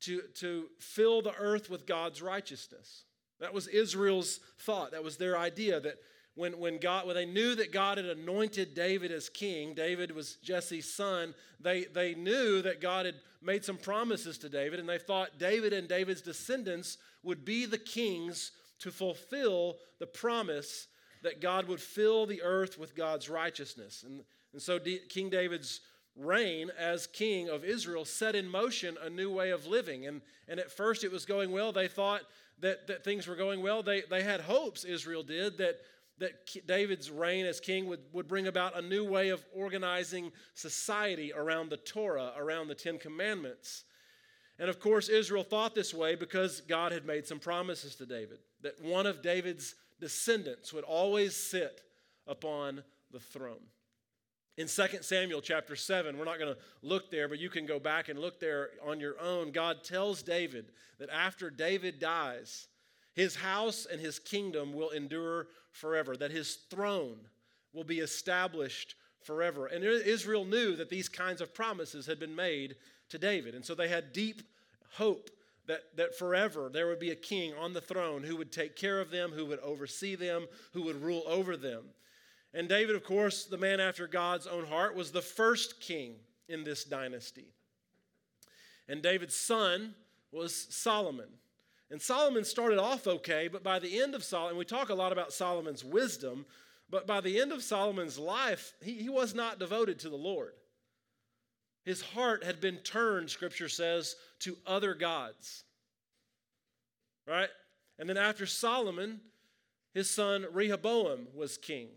to, 0.00 0.22
to 0.36 0.66
fill 0.78 1.22
the 1.22 1.34
earth 1.38 1.70
with 1.70 1.86
God's 1.86 2.22
righteousness. 2.22 3.04
That 3.38 3.54
was 3.54 3.68
Israel's 3.68 4.40
thought. 4.58 4.92
That 4.92 5.04
was 5.04 5.18
their 5.18 5.38
idea 5.38 5.78
that 5.80 5.96
when, 6.34 6.58
when, 6.58 6.78
God, 6.78 7.06
when 7.06 7.16
they 7.16 7.24
knew 7.26 7.54
that 7.54 7.72
God 7.72 7.98
had 7.98 8.06
anointed 8.06 8.74
David 8.74 9.10
as 9.10 9.28
king, 9.28 9.74
David 9.74 10.14
was 10.14 10.36
Jesse's 10.36 10.92
son, 10.92 11.34
they, 11.60 11.84
they 11.84 12.14
knew 12.14 12.62
that 12.62 12.80
God 12.80 13.06
had 13.06 13.16
made 13.42 13.64
some 13.64 13.78
promises 13.78 14.36
to 14.38 14.48
David, 14.48 14.80
and 14.80 14.88
they 14.88 14.98
thought 14.98 15.38
David 15.38 15.72
and 15.72 15.88
David's 15.88 16.20
descendants 16.20 16.98
would 17.22 17.44
be 17.44 17.64
the 17.64 17.78
kings 17.78 18.52
to 18.80 18.90
fulfill 18.90 19.76
the 19.98 20.06
promise 20.06 20.88
that 21.22 21.40
God 21.40 21.68
would 21.68 21.80
fill 21.80 22.26
the 22.26 22.42
earth 22.42 22.78
with 22.78 22.94
God's 22.94 23.28
righteousness. 23.28 24.04
And, 24.06 24.22
and 24.52 24.62
so 24.62 24.78
D- 24.78 25.00
King 25.08 25.30
David's 25.30 25.80
reign 26.16 26.70
as 26.78 27.06
king 27.06 27.48
of 27.48 27.64
Israel 27.64 28.04
set 28.04 28.34
in 28.34 28.48
motion 28.48 28.96
a 29.02 29.10
new 29.10 29.30
way 29.30 29.50
of 29.50 29.66
living. 29.66 30.06
And, 30.06 30.22
and 30.48 30.58
at 30.58 30.70
first 30.70 31.04
it 31.04 31.12
was 31.12 31.26
going 31.26 31.50
well. 31.52 31.72
They 31.72 31.88
thought 31.88 32.22
that, 32.60 32.86
that 32.86 33.04
things 33.04 33.26
were 33.26 33.36
going 33.36 33.62
well. 33.62 33.82
They, 33.82 34.02
they 34.08 34.22
had 34.22 34.40
hopes, 34.40 34.84
Israel 34.84 35.22
did, 35.22 35.58
that, 35.58 35.76
that 36.18 36.66
David's 36.66 37.10
reign 37.10 37.44
as 37.44 37.60
king 37.60 37.86
would, 37.86 38.00
would 38.12 38.26
bring 38.26 38.46
about 38.46 38.78
a 38.78 38.82
new 38.82 39.04
way 39.04 39.28
of 39.28 39.44
organizing 39.54 40.32
society 40.54 41.32
around 41.34 41.68
the 41.68 41.76
Torah, 41.76 42.32
around 42.38 42.68
the 42.68 42.74
Ten 42.74 42.98
Commandments. 42.98 43.84
And 44.58 44.70
of 44.70 44.80
course, 44.80 45.10
Israel 45.10 45.44
thought 45.44 45.74
this 45.74 45.92
way 45.92 46.14
because 46.14 46.62
God 46.62 46.92
had 46.92 47.04
made 47.04 47.26
some 47.26 47.38
promises 47.38 47.94
to 47.96 48.06
David 48.06 48.38
that 48.62 48.82
one 48.82 49.06
of 49.06 49.20
David's 49.20 49.74
descendants 50.00 50.72
would 50.72 50.84
always 50.84 51.36
sit 51.36 51.82
upon 52.26 52.82
the 53.12 53.20
throne. 53.20 53.62
In 54.56 54.68
2 54.68 55.02
Samuel 55.02 55.42
chapter 55.42 55.76
7, 55.76 56.16
we're 56.16 56.24
not 56.24 56.38
going 56.38 56.54
to 56.54 56.60
look 56.82 57.10
there, 57.10 57.28
but 57.28 57.38
you 57.38 57.50
can 57.50 57.66
go 57.66 57.78
back 57.78 58.08
and 58.08 58.18
look 58.18 58.40
there 58.40 58.70
on 58.84 59.00
your 59.00 59.20
own. 59.20 59.52
God 59.52 59.84
tells 59.84 60.22
David 60.22 60.72
that 60.98 61.10
after 61.10 61.50
David 61.50 62.00
dies, 62.00 62.68
his 63.12 63.36
house 63.36 63.86
and 63.90 64.00
his 64.00 64.18
kingdom 64.18 64.72
will 64.72 64.90
endure 64.90 65.48
forever, 65.72 66.16
that 66.16 66.30
his 66.30 66.54
throne 66.70 67.18
will 67.74 67.84
be 67.84 67.98
established 67.98 68.94
forever. 69.22 69.66
And 69.66 69.84
Israel 69.84 70.46
knew 70.46 70.74
that 70.76 70.88
these 70.88 71.08
kinds 71.08 71.42
of 71.42 71.52
promises 71.52 72.06
had 72.06 72.18
been 72.18 72.34
made 72.34 72.76
to 73.10 73.18
David. 73.18 73.54
And 73.54 73.64
so 73.64 73.74
they 73.74 73.88
had 73.88 74.12
deep 74.12 74.42
hope 74.92 75.30
that, 75.66 75.96
that 75.96 76.16
forever 76.16 76.70
there 76.72 76.86
would 76.86 76.98
be 76.98 77.10
a 77.10 77.16
king 77.16 77.54
on 77.54 77.72
the 77.72 77.80
throne 77.80 78.22
who 78.22 78.36
would 78.36 78.52
take 78.52 78.76
care 78.76 79.00
of 79.00 79.10
them, 79.10 79.32
who 79.32 79.46
would 79.46 79.60
oversee 79.60 80.14
them, 80.14 80.46
who 80.72 80.82
would 80.82 81.02
rule 81.02 81.22
over 81.26 81.56
them. 81.56 81.84
And 82.54 82.68
David, 82.68 82.96
of 82.96 83.04
course, 83.04 83.44
the 83.44 83.58
man 83.58 83.80
after 83.80 84.06
God's 84.06 84.46
own 84.46 84.66
heart, 84.66 84.94
was 84.94 85.12
the 85.12 85.22
first 85.22 85.80
king 85.80 86.14
in 86.48 86.64
this 86.64 86.84
dynasty. 86.84 87.52
And 88.88 89.02
David's 89.02 89.36
son 89.36 89.94
was 90.32 90.54
Solomon. 90.70 91.28
And 91.90 92.00
Solomon 92.00 92.44
started 92.44 92.78
off 92.78 93.06
okay, 93.06 93.48
but 93.48 93.62
by 93.62 93.78
the 93.78 94.00
end 94.00 94.14
of 94.14 94.24
Solomon, 94.24 94.56
we 94.56 94.64
talk 94.64 94.88
a 94.88 94.94
lot 94.94 95.12
about 95.12 95.32
Solomon's 95.32 95.84
wisdom, 95.84 96.46
but 96.90 97.06
by 97.06 97.20
the 97.20 97.40
end 97.40 97.52
of 97.52 97.62
Solomon's 97.62 98.18
life, 98.18 98.74
he, 98.82 98.94
he 98.94 99.08
was 99.08 99.34
not 99.34 99.58
devoted 99.58 99.98
to 100.00 100.08
the 100.08 100.16
Lord. 100.16 100.52
His 101.86 102.02
heart 102.02 102.42
had 102.42 102.60
been 102.60 102.78
turned, 102.78 103.30
scripture 103.30 103.68
says, 103.68 104.16
to 104.40 104.58
other 104.66 104.92
gods. 104.92 105.62
Right? 107.26 107.48
And 107.98 108.08
then 108.08 108.16
after 108.16 108.44
Solomon, 108.44 109.20
his 109.94 110.10
son 110.10 110.46
Rehoboam 110.52 111.28
was 111.32 111.56
king. 111.56 111.88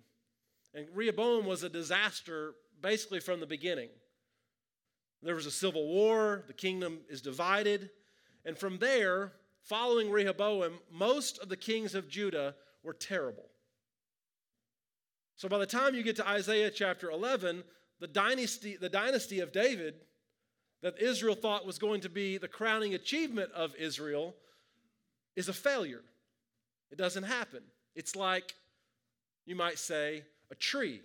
And 0.75 0.85
Rehoboam 0.93 1.47
was 1.47 1.63
a 1.63 1.69
disaster 1.69 2.53
basically 2.81 3.19
from 3.19 3.39
the 3.39 3.47
beginning. 3.47 3.89
There 5.23 5.35
was 5.35 5.47
a 5.47 5.51
civil 5.51 5.87
war, 5.87 6.43
the 6.45 6.53
kingdom 6.53 6.99
is 7.09 7.21
divided, 7.21 7.89
and 8.45 8.57
from 8.57 8.77
there, 8.77 9.33
following 9.63 10.11
Rehoboam, 10.11 10.79
most 10.91 11.39
of 11.39 11.49
the 11.49 11.57
kings 11.57 11.95
of 11.95 12.07
Judah 12.07 12.55
were 12.83 12.93
terrible. 12.93 13.47
So 15.35 15.49
by 15.49 15.57
the 15.57 15.65
time 15.65 15.95
you 15.95 16.03
get 16.03 16.15
to 16.17 16.27
Isaiah 16.27 16.69
chapter 16.69 17.09
11, 17.09 17.63
the 17.99 18.07
dynasty, 18.07 18.77
the 18.77 18.89
dynasty 18.89 19.39
of 19.39 19.51
David 19.51 19.95
that 20.81 20.99
Israel 20.99 21.35
thought 21.35 21.65
was 21.65 21.77
going 21.77 22.01
to 22.01 22.09
be 22.09 22.37
the 22.37 22.47
crowning 22.47 22.93
achievement 22.93 23.51
of 23.51 23.75
Israel 23.75 24.35
is 25.35 25.49
a 25.49 25.53
failure. 25.53 26.01
It 26.91 26.97
doesn't 26.97 27.23
happen. 27.23 27.61
It's 27.95 28.15
like, 28.15 28.55
you 29.45 29.55
might 29.55 29.77
say, 29.77 30.23
a 30.51 30.55
tree 30.55 31.01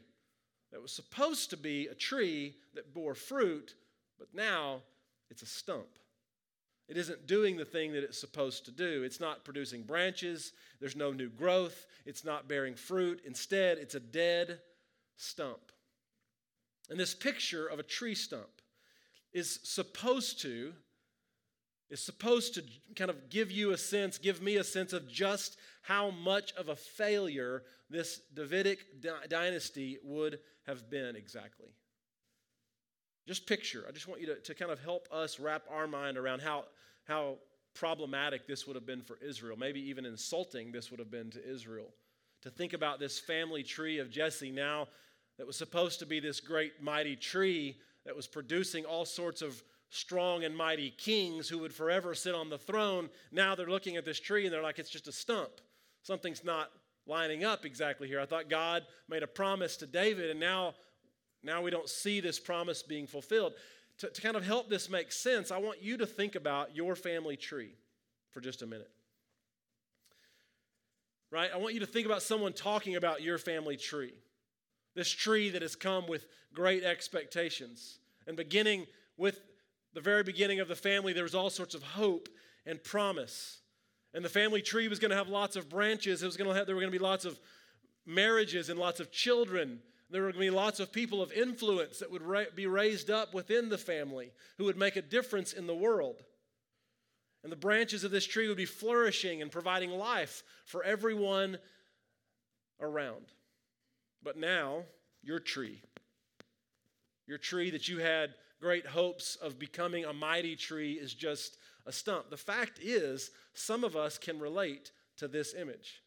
that 0.72 0.80
was 0.80 0.92
supposed 0.92 1.50
to 1.50 1.56
be 1.56 1.86
a 1.88 1.94
tree 1.94 2.54
that 2.74 2.94
bore 2.94 3.14
fruit, 3.14 3.74
but 4.18 4.28
now 4.32 4.80
it's 5.30 5.42
a 5.42 5.46
stump. 5.46 5.86
It 6.88 6.96
isn't 6.96 7.26
doing 7.26 7.56
the 7.56 7.64
thing 7.64 7.92
that 7.92 8.04
it's 8.04 8.18
supposed 8.18 8.66
to 8.66 8.70
do. 8.70 9.02
It's 9.02 9.20
not 9.20 9.44
producing 9.44 9.82
branches. 9.82 10.52
There's 10.80 10.96
no 10.96 11.12
new 11.12 11.30
growth. 11.30 11.86
It's 12.04 12.24
not 12.24 12.46
bearing 12.46 12.74
fruit. 12.74 13.22
Instead, 13.24 13.78
it's 13.78 13.94
a 13.94 14.00
dead 14.00 14.60
stump. 15.16 15.72
And 16.90 16.98
this 16.98 17.14
picture 17.14 17.66
of 17.66 17.78
a 17.78 17.82
tree 17.82 18.14
stump 18.14 18.60
is 19.32 19.60
supposed 19.62 20.40
to 20.42 20.72
is 21.90 22.00
supposed 22.00 22.54
to 22.54 22.62
kind 22.96 23.10
of 23.10 23.28
give 23.28 23.50
you 23.50 23.70
a 23.72 23.78
sense, 23.78 24.18
give 24.18 24.42
me 24.42 24.56
a 24.56 24.64
sense 24.64 24.92
of 24.92 25.08
just 25.08 25.58
how 25.82 26.10
much 26.10 26.52
of 26.54 26.68
a 26.68 26.76
failure 26.76 27.62
this 27.90 28.20
Davidic 28.34 28.78
dynasty 29.28 29.98
would 30.02 30.40
have 30.66 30.88
been 30.90 31.14
exactly. 31.14 31.68
Just 33.28 33.46
picture, 33.46 33.84
I 33.88 33.92
just 33.92 34.08
want 34.08 34.20
you 34.20 34.26
to, 34.28 34.40
to 34.40 34.54
kind 34.54 34.70
of 34.70 34.82
help 34.82 35.08
us 35.12 35.38
wrap 35.38 35.62
our 35.70 35.86
mind 35.86 36.16
around 36.16 36.40
how, 36.40 36.64
how 37.04 37.36
problematic 37.74 38.46
this 38.46 38.66
would 38.66 38.76
have 38.76 38.86
been 38.86 39.02
for 39.02 39.18
Israel, 39.24 39.56
maybe 39.56 39.80
even 39.80 40.04
insulting 40.04 40.72
this 40.72 40.90
would 40.90 41.00
have 41.00 41.10
been 41.10 41.30
to 41.30 41.48
Israel. 41.48 41.88
To 42.42 42.50
think 42.50 42.72
about 42.72 42.98
this 42.98 43.18
family 43.18 43.62
tree 43.62 43.98
of 43.98 44.10
Jesse 44.10 44.50
now 44.50 44.88
that 45.38 45.46
was 45.46 45.56
supposed 45.56 45.98
to 45.98 46.06
be 46.06 46.20
this 46.20 46.40
great 46.40 46.82
mighty 46.82 47.16
tree 47.16 47.76
that 48.04 48.14
was 48.14 48.26
producing 48.26 48.84
all 48.84 49.04
sorts 49.04 49.42
of 49.42 49.62
strong 49.90 50.44
and 50.44 50.56
mighty 50.56 50.90
kings 50.90 51.48
who 51.48 51.58
would 51.58 51.72
forever 51.72 52.14
sit 52.14 52.34
on 52.34 52.50
the 52.50 52.58
throne. 52.58 53.08
Now 53.30 53.54
they're 53.54 53.66
looking 53.66 53.96
at 53.96 54.04
this 54.04 54.20
tree 54.20 54.44
and 54.44 54.52
they're 54.52 54.62
like, 54.62 54.78
it's 54.78 54.90
just 54.90 55.08
a 55.08 55.12
stump. 55.12 55.60
Something's 56.02 56.44
not 56.44 56.70
lining 57.06 57.44
up 57.44 57.64
exactly 57.64 58.08
here. 58.08 58.20
I 58.20 58.26
thought 58.26 58.48
God 58.48 58.82
made 59.08 59.22
a 59.22 59.26
promise 59.26 59.76
to 59.78 59.86
David, 59.86 60.30
and 60.30 60.40
now, 60.40 60.74
now 61.42 61.62
we 61.62 61.70
don't 61.70 61.88
see 61.88 62.20
this 62.20 62.38
promise 62.38 62.82
being 62.82 63.06
fulfilled. 63.06 63.54
To, 63.98 64.08
to 64.08 64.20
kind 64.20 64.36
of 64.36 64.44
help 64.44 64.68
this 64.68 64.90
make 64.90 65.12
sense, 65.12 65.50
I 65.50 65.58
want 65.58 65.82
you 65.82 65.96
to 65.98 66.06
think 66.06 66.34
about 66.34 66.74
your 66.74 66.96
family 66.96 67.36
tree 67.36 67.74
for 68.32 68.40
just 68.40 68.62
a 68.62 68.66
minute. 68.66 68.90
Right? 71.30 71.50
I 71.52 71.58
want 71.58 71.74
you 71.74 71.80
to 71.80 71.86
think 71.86 72.06
about 72.06 72.22
someone 72.22 72.52
talking 72.52 72.96
about 72.96 73.22
your 73.22 73.38
family 73.38 73.76
tree. 73.76 74.12
This 74.94 75.10
tree 75.10 75.50
that 75.50 75.62
has 75.62 75.76
come 75.76 76.06
with 76.06 76.26
great 76.52 76.84
expectations. 76.84 77.98
And 78.26 78.36
beginning 78.36 78.86
with 79.16 79.40
the 79.92 80.00
very 80.00 80.22
beginning 80.22 80.60
of 80.60 80.68
the 80.68 80.76
family, 80.76 81.12
there 81.12 81.22
was 81.22 81.34
all 81.34 81.50
sorts 81.50 81.74
of 81.74 81.82
hope 81.82 82.28
and 82.66 82.82
promise. 82.82 83.60
And 84.12 84.24
the 84.24 84.28
family 84.28 84.62
tree 84.62 84.88
was 84.88 84.98
going 84.98 85.10
to 85.10 85.16
have 85.16 85.28
lots 85.28 85.56
of 85.56 85.68
branches. 85.68 86.22
It 86.22 86.26
was 86.26 86.36
going 86.36 86.48
to 86.48 86.56
have, 86.56 86.66
there 86.66 86.74
were 86.74 86.80
going 86.80 86.92
to 86.92 86.98
be 86.98 87.04
lots 87.04 87.24
of 87.24 87.38
marriages 88.06 88.68
and 88.68 88.78
lots 88.78 89.00
of 89.00 89.10
children. 89.10 89.80
There 90.10 90.22
were 90.22 90.28
going 90.32 90.46
to 90.46 90.50
be 90.52 90.56
lots 90.56 90.78
of 90.78 90.92
people 90.92 91.20
of 91.20 91.32
influence 91.32 91.98
that 91.98 92.10
would 92.10 92.22
ra- 92.22 92.44
be 92.54 92.66
raised 92.66 93.10
up 93.10 93.34
within 93.34 93.68
the 93.68 93.78
family 93.78 94.32
who 94.58 94.64
would 94.64 94.76
make 94.76 94.96
a 94.96 95.02
difference 95.02 95.52
in 95.52 95.66
the 95.66 95.74
world. 95.74 96.22
And 97.42 97.50
the 97.50 97.56
branches 97.56 98.04
of 98.04 98.10
this 98.10 98.24
tree 98.24 98.48
would 98.48 98.56
be 98.56 98.64
flourishing 98.64 99.42
and 99.42 99.50
providing 99.50 99.90
life 99.90 100.42
for 100.64 100.82
everyone 100.82 101.58
around. 102.80 103.26
But 104.24 104.38
now, 104.38 104.84
your 105.22 105.38
tree, 105.38 105.82
your 107.26 107.38
tree 107.38 107.70
that 107.70 107.88
you 107.88 107.98
had 107.98 108.34
great 108.60 108.86
hopes 108.86 109.36
of 109.36 109.58
becoming 109.58 110.06
a 110.06 110.14
mighty 110.14 110.56
tree, 110.56 110.94
is 110.94 111.12
just 111.12 111.58
a 111.84 111.92
stump. 111.92 112.30
The 112.30 112.36
fact 112.38 112.78
is, 112.82 113.30
some 113.52 113.84
of 113.84 113.94
us 113.94 114.16
can 114.16 114.40
relate 114.40 114.92
to 115.18 115.28
this 115.28 115.54
image 115.54 116.02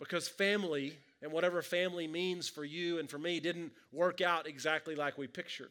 because 0.00 0.28
family 0.28 0.98
and 1.22 1.30
whatever 1.30 1.62
family 1.62 2.08
means 2.08 2.48
for 2.48 2.64
you 2.64 2.98
and 2.98 3.08
for 3.08 3.18
me 3.18 3.38
didn't 3.38 3.72
work 3.92 4.20
out 4.20 4.48
exactly 4.48 4.96
like 4.96 5.16
we 5.16 5.28
pictured. 5.28 5.70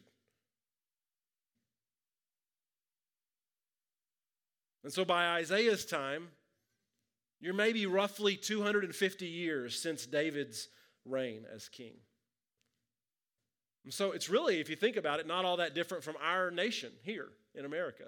And 4.82 4.92
so 4.92 5.04
by 5.04 5.26
Isaiah's 5.36 5.84
time, 5.84 6.28
you're 7.40 7.54
maybe 7.54 7.86
roughly 7.86 8.36
250 8.36 9.26
years 9.26 9.80
since 9.80 10.06
David's 10.06 10.68
reign 11.06 11.44
as 11.54 11.68
king. 11.68 11.94
And 13.84 13.94
so 13.94 14.12
it's 14.12 14.28
really, 14.28 14.60
if 14.60 14.68
you 14.68 14.76
think 14.76 14.96
about 14.96 15.20
it, 15.20 15.26
not 15.26 15.44
all 15.44 15.58
that 15.58 15.74
different 15.74 16.02
from 16.02 16.16
our 16.22 16.50
nation 16.50 16.90
here 17.02 17.28
in 17.54 17.64
America. 17.64 18.04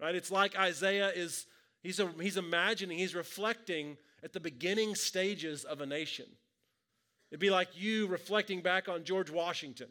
Right? 0.00 0.14
It's 0.14 0.30
like 0.30 0.56
Isaiah 0.56 1.10
is 1.10 1.46
he's, 1.82 1.98
a, 1.98 2.08
he's 2.20 2.36
imagining, 2.36 2.98
he's 2.98 3.14
reflecting 3.14 3.96
at 4.22 4.32
the 4.32 4.40
beginning 4.40 4.94
stages 4.94 5.64
of 5.64 5.80
a 5.80 5.86
nation. 5.86 6.26
It'd 7.30 7.40
be 7.40 7.50
like 7.50 7.68
you 7.74 8.06
reflecting 8.06 8.60
back 8.60 8.88
on 8.88 9.04
George 9.04 9.30
Washington. 9.30 9.88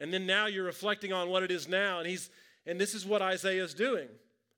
And 0.00 0.12
then 0.12 0.26
now 0.26 0.46
you're 0.46 0.64
reflecting 0.64 1.12
on 1.12 1.28
what 1.28 1.42
it 1.42 1.50
is 1.50 1.68
now. 1.68 2.00
And 2.00 2.08
he's 2.08 2.30
and 2.66 2.80
this 2.80 2.94
is 2.94 3.06
what 3.06 3.22
Isaiah 3.22 3.62
is 3.62 3.74
doing. 3.74 4.08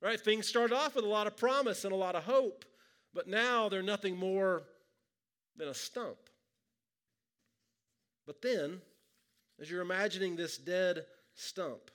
Right? 0.01 0.19
Things 0.19 0.47
started 0.47 0.75
off 0.75 0.95
with 0.95 1.05
a 1.05 1.09
lot 1.09 1.27
of 1.27 1.37
promise 1.37 1.85
and 1.85 1.93
a 1.93 1.97
lot 1.97 2.15
of 2.15 2.23
hope, 2.25 2.65
but 3.13 3.27
now 3.27 3.69
they're 3.69 3.83
nothing 3.83 4.17
more 4.17 4.63
than 5.59 5.69
a 5.69 5.75
stump. 5.75 6.17
But 8.27 8.41
then, 8.43 8.81
as 9.61 9.71
you're 9.71 9.83
imagining 9.83 10.37
this 10.37 10.57
dead 10.57 11.05
stump, 11.35 11.91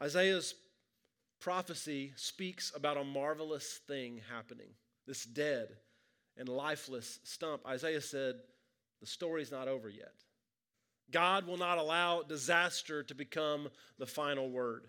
Isaiah's 0.00 0.54
prophecy 1.40 2.12
speaks 2.16 2.72
about 2.74 2.96
a 2.96 3.04
marvelous 3.04 3.80
thing 3.86 4.20
happening. 4.32 4.68
This 5.06 5.24
dead 5.24 5.68
and 6.36 6.48
lifeless 6.48 7.18
stump. 7.24 7.66
Isaiah 7.66 8.00
said, 8.00 8.36
The 9.00 9.06
story's 9.06 9.50
not 9.50 9.68
over 9.68 9.88
yet. 9.88 10.14
God 11.10 11.46
will 11.46 11.56
not 11.56 11.78
allow 11.78 12.22
disaster 12.22 13.02
to 13.02 13.14
become 13.14 13.68
the 13.98 14.06
final 14.06 14.50
word. 14.50 14.86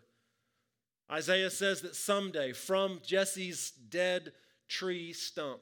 Isaiah 1.11 1.49
says 1.49 1.81
that 1.81 1.95
someday, 1.95 2.53
from 2.53 2.99
Jesse's 3.03 3.71
dead 3.71 4.33
tree 4.67 5.13
stump, 5.13 5.61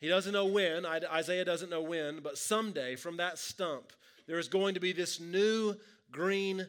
he 0.00 0.08
doesn't 0.08 0.32
know 0.32 0.46
when, 0.46 0.86
Isaiah 0.86 1.44
doesn't 1.44 1.70
know 1.70 1.82
when, 1.82 2.20
but 2.20 2.38
someday 2.38 2.96
from 2.96 3.18
that 3.18 3.38
stump, 3.38 3.92
there 4.26 4.38
is 4.38 4.48
going 4.48 4.74
to 4.74 4.80
be 4.80 4.92
this 4.92 5.20
new 5.20 5.74
green 6.10 6.66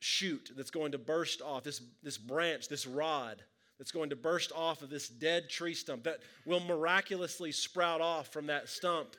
shoot 0.00 0.50
that's 0.56 0.70
going 0.70 0.92
to 0.92 0.98
burst 0.98 1.42
off, 1.42 1.64
this, 1.64 1.80
this 2.02 2.18
branch, 2.18 2.68
this 2.68 2.86
rod 2.86 3.42
that's 3.78 3.92
going 3.92 4.10
to 4.10 4.16
burst 4.16 4.50
off 4.54 4.82
of 4.82 4.90
this 4.90 5.08
dead 5.08 5.48
tree 5.48 5.74
stump 5.74 6.02
that 6.04 6.18
will 6.44 6.60
miraculously 6.60 7.52
sprout 7.52 8.00
off 8.00 8.32
from 8.32 8.46
that 8.46 8.68
stump. 8.68 9.14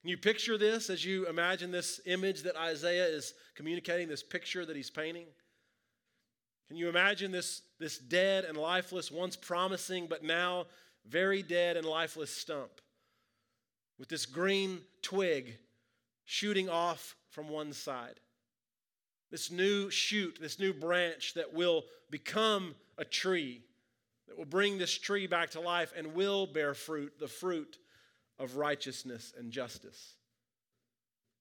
Can 0.00 0.10
you 0.10 0.16
picture 0.16 0.56
this 0.56 0.88
as 0.88 1.04
you 1.04 1.26
imagine 1.26 1.70
this 1.70 2.00
image 2.06 2.42
that 2.42 2.56
Isaiah 2.56 3.06
is 3.06 3.34
communicating, 3.54 4.08
this 4.08 4.22
picture 4.22 4.64
that 4.64 4.76
he's 4.76 4.90
painting? 4.90 5.26
Can 6.68 6.76
you 6.76 6.88
imagine 6.88 7.32
this, 7.32 7.62
this 7.78 7.98
dead 7.98 8.44
and 8.44 8.56
lifeless, 8.56 9.10
once 9.10 9.36
promising, 9.36 10.06
but 10.06 10.22
now 10.22 10.66
very 11.08 11.42
dead 11.42 11.76
and 11.76 11.86
lifeless 11.86 12.30
stump 12.30 12.70
with 13.98 14.08
this 14.08 14.26
green 14.26 14.80
twig 15.02 15.58
shooting 16.24 16.68
off 16.68 17.16
from 17.30 17.48
one 17.48 17.72
side? 17.72 18.20
This 19.30 19.50
new 19.50 19.90
shoot, 19.90 20.38
this 20.40 20.58
new 20.58 20.72
branch 20.72 21.34
that 21.34 21.52
will 21.52 21.84
become 22.10 22.74
a 22.96 23.04
tree, 23.04 23.62
that 24.26 24.38
will 24.38 24.44
bring 24.44 24.78
this 24.78 24.96
tree 24.96 25.26
back 25.26 25.50
to 25.50 25.60
life 25.60 25.92
and 25.96 26.14
will 26.14 26.46
bear 26.46 26.74
fruit, 26.74 27.18
the 27.18 27.28
fruit 27.28 27.78
of 28.38 28.56
righteousness 28.56 29.32
and 29.38 29.50
justice. 29.50 30.14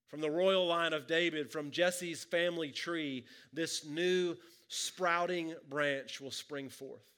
From 0.08 0.22
the 0.22 0.32
royal 0.32 0.66
line 0.66 0.94
of 0.94 1.08
David, 1.08 1.52
from 1.52 1.72
Jesse's 1.72 2.24
family 2.24 2.72
tree, 2.72 3.26
this 3.52 3.86
new 3.86 4.36
sprouting 4.70 5.54
branch 5.70 6.22
will 6.22 6.32
spring 6.32 6.70
forth. 6.70 7.17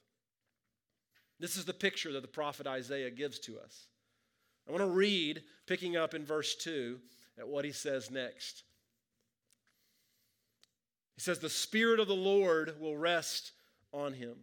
This 1.40 1.56
is 1.56 1.64
the 1.64 1.72
picture 1.72 2.12
that 2.12 2.22
the 2.22 2.28
prophet 2.28 2.66
Isaiah 2.66 3.10
gives 3.10 3.38
to 3.40 3.58
us. 3.58 3.86
I 4.68 4.72
want 4.72 4.84
to 4.84 4.90
read, 4.90 5.42
picking 5.66 5.96
up 5.96 6.14
in 6.14 6.24
verse 6.24 6.54
2, 6.54 7.00
at 7.38 7.48
what 7.48 7.64
he 7.64 7.72
says 7.72 8.10
next. 8.10 8.62
He 11.16 11.22
says, 11.22 11.38
The 11.38 11.48
Spirit 11.48 11.98
of 11.98 12.06
the 12.06 12.14
Lord 12.14 12.78
will 12.78 12.96
rest 12.96 13.52
on 13.92 14.12
him. 14.12 14.36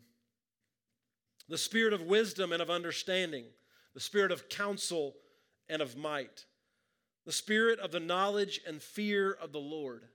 The 1.47 1.57
Spirit 1.57 1.93
of 1.93 2.01
wisdom 2.01 2.51
and 2.51 2.61
of 2.61 2.69
understanding, 2.69 3.45
the 3.93 4.01
Spirit 4.01 4.31
of 4.31 4.49
counsel 4.49 5.15
and 5.69 5.81
of 5.81 5.95
might, 5.95 6.45
the 7.25 7.31
spirit 7.31 7.79
of 7.79 7.91
the 7.91 7.99
knowledge 7.99 8.61
and 8.65 8.81
fear 8.81 9.31
of 9.31 9.51
the 9.51 9.59
Lord. 9.59 10.05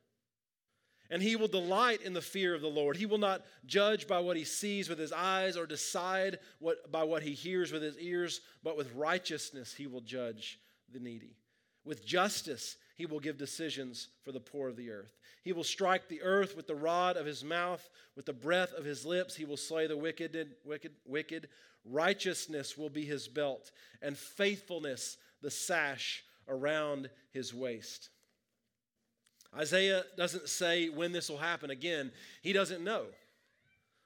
And 1.13 1.23
he 1.23 1.37
will 1.37 1.47
delight 1.47 2.01
in 2.01 2.15
the 2.15 2.23
fear 2.23 2.55
of 2.55 2.63
the 2.63 2.69
Lord. 2.69 2.97
He 2.97 3.05
will 3.05 3.19
not 3.19 3.45
judge 3.67 4.09
by 4.09 4.19
what 4.21 4.39
he 4.39 4.45
sees 4.45 4.89
with 4.89 4.99
his 4.99 5.13
eyes 5.13 5.59
or 5.59 5.67
decide 5.67 6.39
what, 6.59 6.91
by 6.91 7.03
what 7.03 7.23
he 7.23 7.33
hears 7.33 7.71
with 7.71 7.83
his 7.83 7.99
ears, 7.99 8.41
but 8.65 8.79
with 8.79 8.95
righteousness 8.95 9.75
he 9.75 9.87
will 9.87 10.01
judge 10.01 10.59
the 10.91 10.99
needy. 10.99 11.37
With 11.85 12.07
justice 12.07 12.79
he 12.97 13.05
will 13.05 13.21
give 13.21 13.37
decisions 13.37 14.09
for 14.25 14.33
the 14.33 14.41
poor 14.41 14.71
of 14.71 14.77
the 14.77 14.91
earth. 14.91 15.13
He 15.45 15.53
will 15.53 15.65
strike 15.65 16.09
the 16.09 16.23
earth 16.23 16.57
with 16.57 16.67
the 16.67 16.75
rod 16.75 17.19
of 17.19 17.27
his 17.27 17.45
mouth, 17.45 17.87
with 18.17 18.25
the 18.25 18.33
breath 18.33 18.73
of 18.73 18.87
his 18.87 19.05
lips 19.05 19.37
he 19.37 19.45
will 19.45 19.59
slay 19.59 19.87
the 19.87 19.97
wicked, 19.99 20.55
wicked, 20.65 20.93
wicked. 21.05 21.51
Righteousness 21.85 22.79
will 22.79 22.89
be 22.89 23.05
his 23.05 23.29
belt, 23.29 23.71
and 24.01 24.17
faithfulness 24.17 25.19
the 25.43 25.51
sash 25.51 26.25
around 26.49 27.11
his 27.33 27.53
waist. 27.53 28.09
Isaiah 29.55 30.05
doesn't 30.17 30.49
say 30.49 30.89
when 30.89 31.13
this 31.13 31.29
will 31.29 31.39
happen. 31.39 31.71
Again, 31.71 32.11
he 32.43 32.53
doesn't 32.53 32.83
know. 32.83 33.07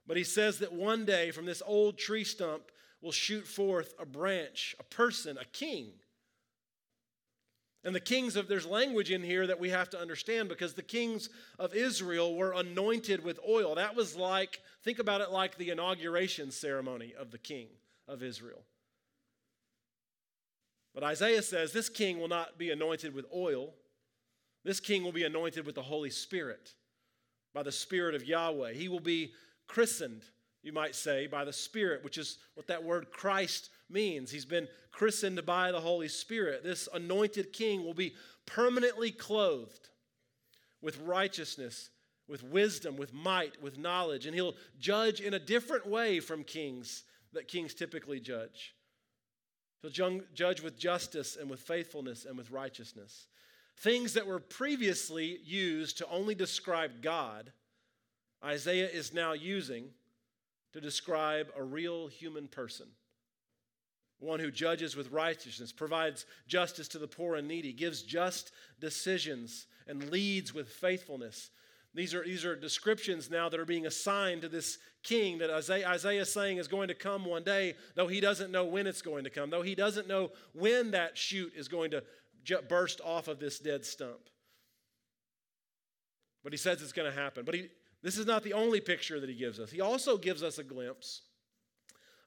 But 0.07 0.17
he 0.17 0.25
says 0.25 0.59
that 0.59 0.73
one 0.73 1.05
day 1.05 1.31
from 1.31 1.47
this 1.47 1.63
old 1.65 1.99
tree 1.99 2.25
stump 2.25 2.71
will 3.01 3.13
shoot 3.13 3.47
forth 3.47 3.95
a 3.99 4.07
branch, 4.07 4.75
a 4.81 4.85
person, 4.85 5.39
a 5.39 5.45
king. 5.45 5.93
And 7.85 7.95
the 7.95 8.01
kings 8.01 8.35
of, 8.35 8.49
there's 8.49 8.67
language 8.67 9.13
in 9.13 9.23
here 9.23 9.47
that 9.47 9.61
we 9.61 9.71
have 9.71 9.89
to 9.91 10.01
understand 10.01 10.49
because 10.49 10.75
the 10.75 10.83
kings 10.83 11.29
of 11.57 11.73
Israel 11.73 12.35
were 12.35 12.53
anointed 12.53 13.23
with 13.23 13.39
oil. 13.49 13.77
That 13.77 13.95
was 13.95 14.17
like, 14.17 14.61
think 14.83 14.99
about 14.99 15.21
it 15.21 15.31
like 15.31 15.57
the 15.57 15.71
inauguration 15.71 16.51
ceremony 16.51 17.15
of 17.17 17.31
the 17.31 17.39
king 17.39 17.69
of 18.09 18.25
Israel. 18.25 18.65
But 20.95 21.05
Isaiah 21.05 21.43
says 21.43 21.73
this 21.73 21.89
king 21.89 22.19
will 22.19 22.27
not 22.27 22.59
be 22.59 22.71
anointed 22.71 23.15
with 23.15 23.27
oil. 23.33 23.75
This 24.67 24.81
king 24.81 25.05
will 25.05 25.13
be 25.13 25.23
anointed 25.23 25.65
with 25.65 25.77
the 25.77 25.83
Holy 25.83 26.11
Spirit, 26.11 26.75
by 27.55 27.63
the 27.63 27.71
Spirit 27.71 28.17
of 28.17 28.25
Yahweh. 28.25 28.73
He 28.73 28.89
will 28.89 29.01
be 29.01 29.33
christened, 29.69 30.23
you 30.61 30.73
might 30.73 30.97
say, 30.97 31.29
by 31.29 31.45
the 31.45 31.53
Spirit, 31.53 32.03
which 32.03 32.19
is 32.19 32.39
what 32.55 32.67
that 32.67 32.83
word 32.83 33.13
Christ 33.13 33.71
means. 33.89 34.33
He's 34.33 34.45
been 34.45 34.67
christened 34.91 35.47
by 35.47 35.71
the 35.71 35.81
Holy 35.81 36.09
Spirit. 36.09 36.65
This 36.65 36.89
anointed 36.93 37.53
king 37.53 37.85
will 37.85 37.95
be 37.95 38.15
permanently 38.45 39.13
clothed 39.13 39.89
with 40.83 40.99
righteousness, 40.99 41.91
with 42.29 42.43
wisdom, 42.43 42.97
with 42.97 43.15
might, 43.15 43.63
with 43.63 43.79
knowledge, 43.79 44.27
and 44.27 44.35
he'll 44.35 44.57
judge 44.81 45.21
in 45.21 45.35
a 45.35 45.39
different 45.39 45.87
way 45.87 46.19
from 46.19 46.43
kings 46.43 47.05
that 47.33 47.47
kings 47.47 47.73
typically 47.73 48.19
judge. 48.19 48.75
He'll 49.81 50.21
judge 50.35 50.61
with 50.61 50.77
justice 50.77 51.37
and 51.41 51.49
with 51.49 51.61
faithfulness 51.61 52.25
and 52.25 52.37
with 52.37 52.51
righteousness. 52.51 53.29
Things 53.79 54.15
that 54.15 54.27
were 54.27 54.41
previously 54.41 55.39
used 55.45 55.99
to 55.99 56.09
only 56.09 56.35
describe 56.35 57.03
God, 57.03 57.53
Isaiah 58.43 58.89
is 58.89 59.13
now 59.13 59.33
using 59.33 59.91
to 60.73 60.81
describe 60.81 61.49
a 61.57 61.63
real 61.63 62.07
human 62.07 62.49
person. 62.49 62.87
One 64.19 64.41
who 64.41 64.51
judges 64.51 64.97
with 64.97 65.13
righteousness, 65.13 65.73
provides 65.73 66.25
justice 66.47 66.89
to 66.89 66.99
the 66.99 67.07
poor 67.07 67.37
and 67.37 67.47
needy, 67.47 67.73
gives 67.73 68.03
just 68.03 68.53
decisions, 68.81 69.67
and 69.87 70.11
leads 70.11 70.55
with 70.55 70.69
faithfulness. 70.69 71.51
These 71.95 72.15
are, 72.15 72.25
these 72.25 72.45
are 72.45 72.57
descriptions 72.57 73.31
now 73.31 73.49
that 73.49 73.61
are 73.61 73.67
being 73.67 73.87
assigned 73.87 74.43
to 74.43 74.49
this 74.49 74.79
king 75.03 75.39
that 75.39 75.51
Isaiah, 75.51 75.89
Isaiah 75.89 76.23
is 76.23 76.33
saying 76.33 76.59
is 76.59 76.69
going 76.69 76.89
to 76.89 76.95
come 76.95 77.25
one 77.25 77.43
day, 77.43 77.75
though 77.95 78.09
he 78.09 78.21
doesn't 78.21 78.51
know 78.51 78.65
when 78.65 78.87
it's 78.87 79.03
going 79.03 79.25
to 79.25 79.31
come, 79.31 79.49
though 79.51 79.63
he 79.63 79.75
doesn't 79.75 80.09
know 80.09 80.31
when 80.53 80.91
that 80.91 81.17
shoot 81.17 81.53
is 81.57 81.69
going 81.69 81.91
to 81.93 82.03
burst 82.69 83.01
off 83.05 83.29
of 83.29 83.39
this 83.39 83.59
dead 83.59 83.85
stump. 83.85 84.31
But 86.43 86.53
he 86.53 86.57
says 86.57 86.81
it's 86.81 86.93
going 86.93 87.11
to 87.11 87.19
happen. 87.19 87.45
But 87.45 87.55
he, 87.55 87.69
this 88.03 88.19
is 88.19 88.27
not 88.27 88.45
the 88.45 88.53
only 88.53 88.81
picture 88.81 89.19
that 89.19 89.29
he 89.29 89.35
gives 89.35 89.59
us. 89.59 89.71
He 89.71 89.81
also 89.81 90.17
gives 90.17 90.43
us 90.43 90.59
a 90.59 90.63
glimpse, 90.63 91.23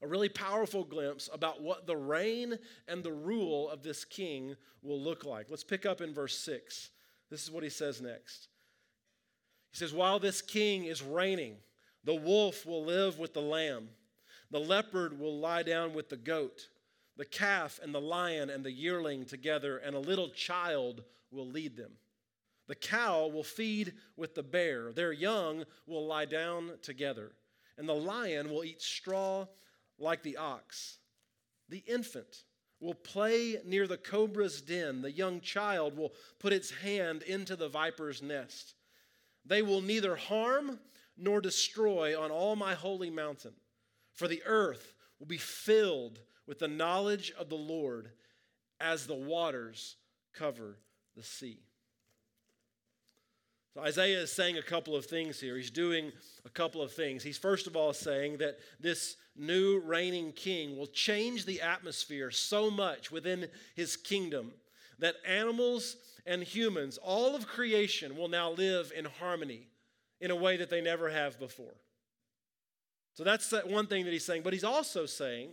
a 0.02 0.08
really 0.08 0.30
powerful 0.30 0.84
glimpse 0.84 1.30
about 1.32 1.62
what 1.62 1.88
the 1.88 1.96
reign 1.96 2.58
and 2.88 3.04
the 3.04 3.14
rule 3.14 3.70
of 3.70 3.82
this 3.82 4.04
king 4.04 4.56
will 4.82 5.00
look 5.00 5.24
like. 5.24 5.48
Let's 5.50 5.64
pick 5.64 5.86
up 5.86 6.02
in 6.02 6.14
verse 6.14 6.38
6. 6.38 6.90
This 7.30 7.44
is 7.44 7.52
what 7.52 7.64
he 7.64 7.70
says 7.70 8.02
next. 8.02 8.50
He 9.72 9.78
says, 9.78 9.94
While 9.94 10.20
this 10.20 10.42
king 10.42 10.86
is 10.86 11.02
reigning, 11.02 11.56
the 12.04 12.16
wolf 12.16 12.66
will 12.66 12.84
live 12.84 13.20
with 13.20 13.34
the 13.34 13.42
lamb, 13.42 13.90
the 14.52 14.60
leopard 14.60 15.20
will 15.20 15.40
lie 15.40 15.64
down 15.64 15.94
with 15.94 16.10
the 16.10 16.18
goat, 16.18 16.68
the 17.20 17.26
calf 17.26 17.82
and 17.84 17.94
the 17.94 18.00
lion 18.00 18.50
and 18.50 18.64
the 18.64 18.72
yearling 18.72 19.26
together, 19.26 19.78
and 19.80 19.94
a 19.94 20.00
little 20.00 20.30
child 20.30 21.04
will 21.32 21.46
lead 21.46 21.76
them. 21.76 21.92
The 22.70 22.76
cow 22.76 23.28
will 23.28 23.44
feed 23.44 23.92
with 24.16 24.36
the 24.36 24.42
bear, 24.42 24.94
their 24.94 25.12
young 25.12 25.66
will 25.86 26.08
lie 26.08 26.24
down 26.24 26.72
together, 26.82 27.34
and 27.78 27.90
the 27.90 27.94
lion 27.94 28.50
will 28.50 28.64
eat 28.64 28.82
straw 28.82 29.48
like 29.98 30.24
the 30.24 30.38
ox. 30.38 31.00
The 31.68 31.84
infant 31.86 32.46
will 32.80 32.94
play 32.94 33.58
near 33.66 33.86
the 33.86 33.98
cobra's 33.98 34.62
den, 34.62 35.02
the 35.02 35.12
young 35.12 35.42
child 35.42 35.98
will 35.98 36.14
put 36.40 36.54
its 36.54 36.72
hand 36.72 37.24
into 37.24 37.58
the 37.58 37.68
viper's 37.68 38.22
nest. 38.22 38.76
They 39.46 39.62
will 39.62 39.82
neither 39.82 40.16
harm 40.16 40.80
nor 41.18 41.42
destroy 41.42 42.18
on 42.18 42.32
all 42.32 42.56
my 42.56 42.76
holy 42.76 43.10
mountain, 43.10 43.56
for 44.14 44.30
the 44.30 44.42
earth 44.46 44.94
will 45.20 45.28
be 45.28 45.38
filled 45.38 46.22
with 46.50 46.58
the 46.58 46.68
knowledge 46.68 47.32
of 47.38 47.48
the 47.48 47.56
Lord 47.56 48.10
as 48.82 49.06
the 49.06 49.14
waters 49.14 49.98
cover 50.34 50.80
the 51.16 51.22
sea. 51.22 51.60
So 53.76 53.82
Isaiah 53.82 54.22
is 54.22 54.32
saying 54.32 54.58
a 54.58 54.64
couple 54.64 54.96
of 54.96 55.06
things 55.06 55.40
here. 55.40 55.56
He's 55.56 55.70
doing 55.70 56.12
a 56.44 56.50
couple 56.50 56.82
of 56.82 56.92
things. 56.92 57.22
He's 57.22 57.38
first 57.38 57.68
of 57.68 57.76
all 57.76 57.94
saying 57.94 58.40
that 58.40 58.58
this 58.80 59.16
new 59.36 59.80
reigning 59.86 60.32
king 60.32 60.76
will 60.76 60.88
change 60.88 61.46
the 61.46 61.62
atmosphere 61.62 62.32
so 62.32 62.72
much 62.72 63.12
within 63.12 63.48
his 63.76 63.96
kingdom 63.96 64.52
that 64.98 65.18
animals 65.28 65.98
and 66.26 66.42
humans, 66.42 66.98
all 66.98 67.36
of 67.36 67.48
creation, 67.48 68.18
will 68.18 68.28
now 68.28 68.50
live 68.50 68.92
in 68.98 69.06
harmony 69.06 69.68
in 70.20 70.32
a 70.32 70.36
way 70.36 70.58
that 70.58 70.72
they 70.72 70.82
never 70.82 71.10
have 71.10 71.40
before. 71.40 71.76
So 73.14 73.24
that's 73.24 73.54
one 73.68 73.86
thing 73.86 74.06
that 74.06 74.12
he's 74.12 74.26
saying. 74.26 74.42
But 74.42 74.54
he's 74.54 74.64
also 74.64 75.06
saying, 75.06 75.50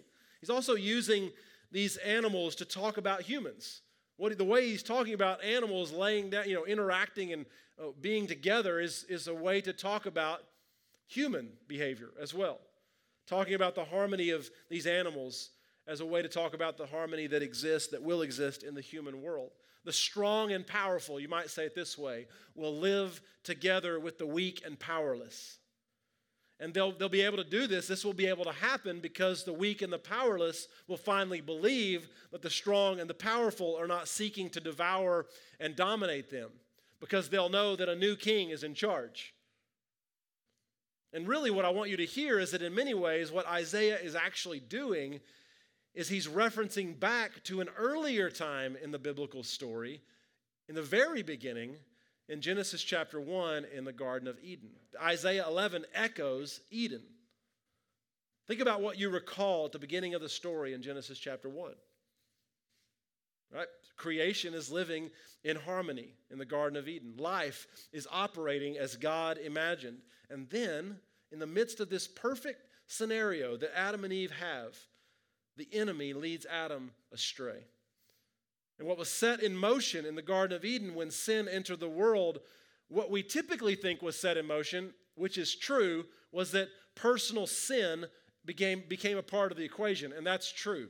he's 0.46 0.54
also 0.54 0.76
using 0.76 1.32
these 1.72 1.96
animals 1.96 2.54
to 2.54 2.64
talk 2.64 2.98
about 2.98 3.22
humans. 3.22 3.80
What, 4.16 4.38
the 4.38 4.44
way 4.44 4.68
he's 4.68 4.84
talking 4.84 5.12
about 5.12 5.42
animals 5.42 5.90
laying 5.90 6.30
down, 6.30 6.48
you 6.48 6.54
know, 6.54 6.64
interacting 6.64 7.32
and 7.32 7.46
uh, 7.80 7.86
being 8.00 8.28
together 8.28 8.78
is, 8.78 9.04
is 9.08 9.26
a 9.26 9.34
way 9.34 9.60
to 9.60 9.72
talk 9.72 10.06
about 10.06 10.44
human 11.08 11.48
behavior 11.66 12.10
as 12.20 12.32
well. 12.32 12.60
Talking 13.26 13.54
about 13.54 13.74
the 13.74 13.84
harmony 13.84 14.30
of 14.30 14.48
these 14.70 14.86
animals 14.86 15.50
as 15.88 16.00
a 16.00 16.06
way 16.06 16.22
to 16.22 16.28
talk 16.28 16.54
about 16.54 16.78
the 16.78 16.86
harmony 16.86 17.26
that 17.26 17.42
exists, 17.42 17.90
that 17.90 18.02
will 18.02 18.22
exist 18.22 18.62
in 18.62 18.76
the 18.76 18.80
human 18.80 19.22
world. 19.22 19.50
The 19.84 19.92
strong 19.92 20.52
and 20.52 20.64
powerful, 20.64 21.18
you 21.18 21.28
might 21.28 21.50
say 21.50 21.64
it 21.64 21.74
this 21.74 21.98
way, 21.98 22.28
will 22.54 22.76
live 22.76 23.20
together 23.42 23.98
with 23.98 24.16
the 24.18 24.26
weak 24.26 24.62
and 24.64 24.78
powerless. 24.78 25.58
And 26.58 26.72
they'll, 26.72 26.92
they'll 26.92 27.08
be 27.10 27.22
able 27.22 27.36
to 27.36 27.44
do 27.44 27.66
this. 27.66 27.86
This 27.86 28.04
will 28.04 28.14
be 28.14 28.26
able 28.26 28.44
to 28.44 28.52
happen 28.52 29.00
because 29.00 29.44
the 29.44 29.52
weak 29.52 29.82
and 29.82 29.92
the 29.92 29.98
powerless 29.98 30.68
will 30.88 30.96
finally 30.96 31.42
believe 31.42 32.08
that 32.32 32.40
the 32.40 32.48
strong 32.48 32.98
and 32.98 33.10
the 33.10 33.14
powerful 33.14 33.76
are 33.76 33.86
not 33.86 34.08
seeking 34.08 34.48
to 34.50 34.60
devour 34.60 35.26
and 35.60 35.76
dominate 35.76 36.30
them 36.30 36.50
because 36.98 37.28
they'll 37.28 37.50
know 37.50 37.76
that 37.76 37.90
a 37.90 37.96
new 37.96 38.16
king 38.16 38.50
is 38.50 38.64
in 38.64 38.74
charge. 38.74 39.34
And 41.12 41.28
really, 41.28 41.50
what 41.50 41.64
I 41.64 41.70
want 41.70 41.90
you 41.90 41.96
to 41.98 42.04
hear 42.04 42.38
is 42.38 42.50
that 42.50 42.62
in 42.62 42.74
many 42.74 42.94
ways, 42.94 43.30
what 43.30 43.46
Isaiah 43.46 43.98
is 43.98 44.14
actually 44.14 44.60
doing 44.60 45.20
is 45.94 46.08
he's 46.08 46.28
referencing 46.28 46.98
back 46.98 47.42
to 47.44 47.60
an 47.60 47.68
earlier 47.78 48.28
time 48.28 48.76
in 48.82 48.90
the 48.90 48.98
biblical 48.98 49.42
story, 49.42 50.02
in 50.68 50.74
the 50.74 50.82
very 50.82 51.22
beginning, 51.22 51.76
in 52.28 52.40
Genesis 52.40 52.82
chapter 52.82 53.20
1 53.20 53.66
in 53.74 53.84
the 53.84 53.92
Garden 53.92 54.28
of 54.28 54.38
Eden. 54.42 54.70
Isaiah 55.00 55.46
11 55.46 55.84
echoes 55.94 56.60
Eden. 56.70 57.02
Think 58.46 58.60
about 58.60 58.80
what 58.80 58.98
you 58.98 59.10
recall 59.10 59.66
at 59.66 59.72
the 59.72 59.78
beginning 59.78 60.14
of 60.14 60.20
the 60.20 60.28
story 60.28 60.72
in 60.72 60.82
Genesis 60.82 61.18
chapter 61.18 61.48
1. 61.48 61.72
Right? 63.52 63.66
Creation 63.96 64.54
is 64.54 64.70
living 64.70 65.10
in 65.44 65.56
harmony 65.56 66.14
in 66.30 66.38
the 66.38 66.44
Garden 66.44 66.78
of 66.78 66.88
Eden. 66.88 67.14
Life 67.16 67.66
is 67.92 68.08
operating 68.10 68.76
as 68.76 68.96
God 68.96 69.38
imagined. 69.38 69.98
And 70.30 70.48
then, 70.50 70.98
in 71.32 71.38
the 71.38 71.46
midst 71.46 71.80
of 71.80 71.88
this 71.88 72.08
perfect 72.08 72.60
scenario 72.86 73.56
that 73.56 73.76
Adam 73.76 74.04
and 74.04 74.12
Eve 74.12 74.32
have, 74.32 74.76
the 75.56 75.68
enemy 75.72 76.12
leads 76.12 76.46
Adam 76.46 76.90
astray. 77.12 77.64
And 78.78 78.86
what 78.86 78.98
was 78.98 79.08
set 79.08 79.42
in 79.42 79.56
motion 79.56 80.04
in 80.04 80.14
the 80.14 80.22
Garden 80.22 80.56
of 80.56 80.64
Eden 80.64 80.94
when 80.94 81.10
sin 81.10 81.48
entered 81.48 81.80
the 81.80 81.88
world, 81.88 82.40
what 82.88 83.10
we 83.10 83.22
typically 83.22 83.74
think 83.74 84.02
was 84.02 84.18
set 84.18 84.36
in 84.36 84.46
motion, 84.46 84.92
which 85.14 85.38
is 85.38 85.54
true, 85.54 86.04
was 86.30 86.50
that 86.52 86.68
personal 86.94 87.46
sin 87.46 88.06
became, 88.44 88.82
became 88.88 89.16
a 89.16 89.22
part 89.22 89.50
of 89.50 89.58
the 89.58 89.64
equation, 89.64 90.12
and 90.12 90.26
that's 90.26 90.52
true. 90.52 90.88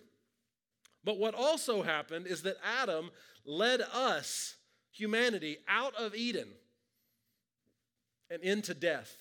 But 1.04 1.18
what 1.18 1.34
also 1.34 1.82
happened 1.82 2.26
is 2.26 2.42
that 2.42 2.56
Adam 2.82 3.10
led 3.44 3.80
us, 3.80 4.56
humanity, 4.90 5.58
out 5.68 5.94
of 5.94 6.14
Eden 6.14 6.48
and 8.28 8.42
into 8.42 8.74
death. 8.74 9.16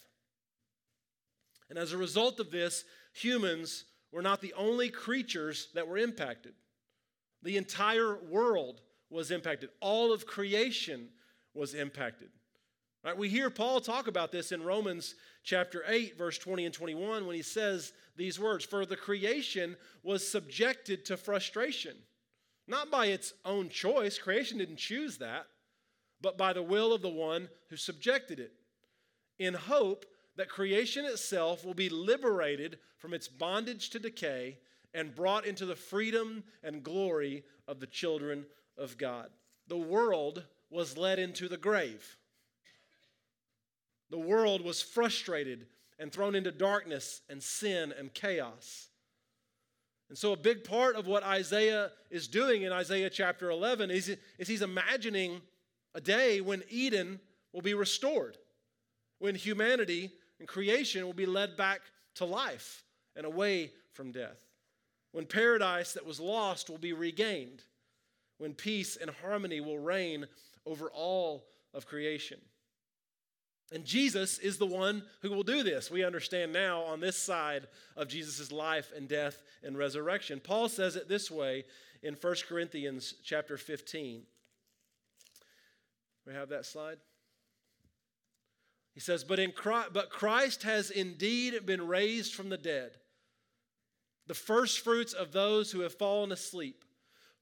And 1.69 1.77
as 1.77 1.93
a 1.93 1.97
result 1.97 2.39
of 2.39 2.51
this, 2.51 2.83
humans 3.13 3.85
were 4.11 4.21
not 4.21 4.41
the 4.41 4.53
only 4.53 4.89
creatures 4.89 5.69
that 5.75 5.87
were 5.87 5.97
impacted. 5.97 6.53
The 7.45 7.57
entire 7.57 8.17
world 8.17 8.81
was 9.11 9.29
impacted, 9.29 9.69
all 9.79 10.11
of 10.11 10.25
creation 10.25 11.09
was 11.53 11.75
impacted. 11.75 12.29
Right, 13.03 13.15
we 13.15 13.29
hear 13.29 13.51
Paul 13.51 13.81
talk 13.81 14.07
about 14.07 14.31
this 14.31 14.51
in 14.51 14.63
Romans 14.63 15.13
chapter 15.43 15.83
8, 15.87 16.17
verse 16.17 16.39
20 16.39 16.65
and 16.65 16.73
21, 16.73 17.27
when 17.27 17.35
he 17.35 17.43
says 17.43 17.93
these 18.17 18.39
words 18.39 18.65
For 18.65 18.83
the 18.83 18.97
creation 18.97 19.77
was 20.01 20.27
subjected 20.27 21.05
to 21.05 21.17
frustration, 21.17 21.95
not 22.67 22.89
by 22.89 23.05
its 23.05 23.31
own 23.45 23.69
choice, 23.69 24.17
creation 24.17 24.57
didn't 24.57 24.77
choose 24.77 25.19
that, 25.19 25.45
but 26.21 26.39
by 26.39 26.51
the 26.51 26.63
will 26.63 26.93
of 26.93 27.03
the 27.03 27.09
one 27.09 27.47
who 27.69 27.77
subjected 27.77 28.39
it, 28.39 28.53
in 29.37 29.53
hope 29.53 30.07
that 30.35 30.49
creation 30.49 31.05
itself 31.05 31.63
will 31.63 31.75
be 31.75 31.89
liberated 31.89 32.79
from 32.97 33.13
its 33.13 33.27
bondage 33.27 33.91
to 33.91 33.99
decay 33.99 34.57
and 34.95 35.13
brought 35.13 35.45
into 35.45 35.65
the 35.65 35.75
freedom 35.75 36.43
and 36.63 36.81
glory 36.81 37.43
of 37.67 37.79
the 37.79 37.85
children 37.85 38.45
of 38.77 38.97
God. 38.97 39.29
The 39.67 39.77
world 39.77 40.43
was 40.71 40.97
led 40.97 41.19
into 41.19 41.47
the 41.47 41.57
grave. 41.57 42.17
The 44.09 44.17
world 44.17 44.63
was 44.63 44.81
frustrated 44.81 45.67
and 45.99 46.11
thrown 46.11 46.33
into 46.33 46.51
darkness 46.51 47.21
and 47.29 47.43
sin 47.43 47.93
and 47.97 48.13
chaos. 48.13 48.87
And 50.07 50.17
so, 50.17 50.33
a 50.33 50.37
big 50.37 50.63
part 50.63 50.95
of 50.95 51.07
what 51.07 51.23
Isaiah 51.23 51.91
is 52.11 52.27
doing 52.27 52.61
in 52.61 52.71
Isaiah 52.71 53.09
chapter 53.09 53.49
11 53.49 53.89
is, 53.91 54.15
is 54.37 54.47
he's 54.47 54.61
imagining 54.61 55.41
a 55.93 56.01
day 56.01 56.41
when 56.41 56.63
Eden 56.69 57.19
will 57.51 57.61
be 57.61 57.73
restored, 57.73 58.37
when 59.19 59.33
humanity 59.33 60.11
and 60.39 60.47
creation 60.47 61.03
will 61.05 61.13
be 61.13 61.25
led 61.25 61.57
back 61.57 61.81
to 62.15 62.25
life 62.25 62.83
and 63.15 63.25
away 63.25 63.71
from 63.93 64.11
death. 64.11 64.44
When 65.15 65.25
paradise 65.25 65.93
that 65.93 66.05
was 66.05 66.19
lost 66.19 66.69
will 66.69 66.77
be 66.77 66.91
regained. 66.91 67.63
When 68.37 68.53
peace 68.53 68.97
and 68.97 69.09
harmony 69.09 69.61
will 69.61 69.79
reign 69.79 70.27
over 70.65 70.91
all 70.93 71.45
of 71.73 71.85
creation. 71.85 72.37
And 73.71 73.85
Jesus 73.85 74.39
is 74.39 74.57
the 74.57 74.65
one 74.65 75.03
who 75.21 75.29
will 75.29 75.43
do 75.43 75.63
this. 75.63 75.89
We 75.89 76.03
understand 76.03 76.51
now 76.51 76.81
on 76.81 76.99
this 76.99 77.15
side 77.15 77.67
of 77.95 78.09
Jesus' 78.09 78.51
life 78.51 78.91
and 78.93 79.07
death 79.07 79.41
and 79.63 79.77
resurrection. 79.77 80.41
Paul 80.41 80.67
says 80.67 80.97
it 80.97 81.07
this 81.07 81.31
way 81.31 81.63
in 82.03 82.15
1 82.15 82.35
Corinthians 82.49 83.13
chapter 83.23 83.55
15. 83.55 84.23
We 86.27 86.33
have 86.33 86.49
that 86.49 86.65
slide? 86.65 86.97
He 88.93 88.99
says, 88.99 89.23
but, 89.23 89.39
in 89.39 89.53
Christ, 89.53 89.91
but 89.93 90.09
Christ 90.09 90.63
has 90.63 90.89
indeed 90.89 91.65
been 91.65 91.87
raised 91.87 92.35
from 92.35 92.49
the 92.49 92.57
dead, 92.57 92.97
the 94.27 94.33
first 94.33 94.79
fruits 94.79 95.13
of 95.13 95.31
those 95.31 95.71
who 95.71 95.81
have 95.81 95.93
fallen 95.93 96.31
asleep. 96.31 96.83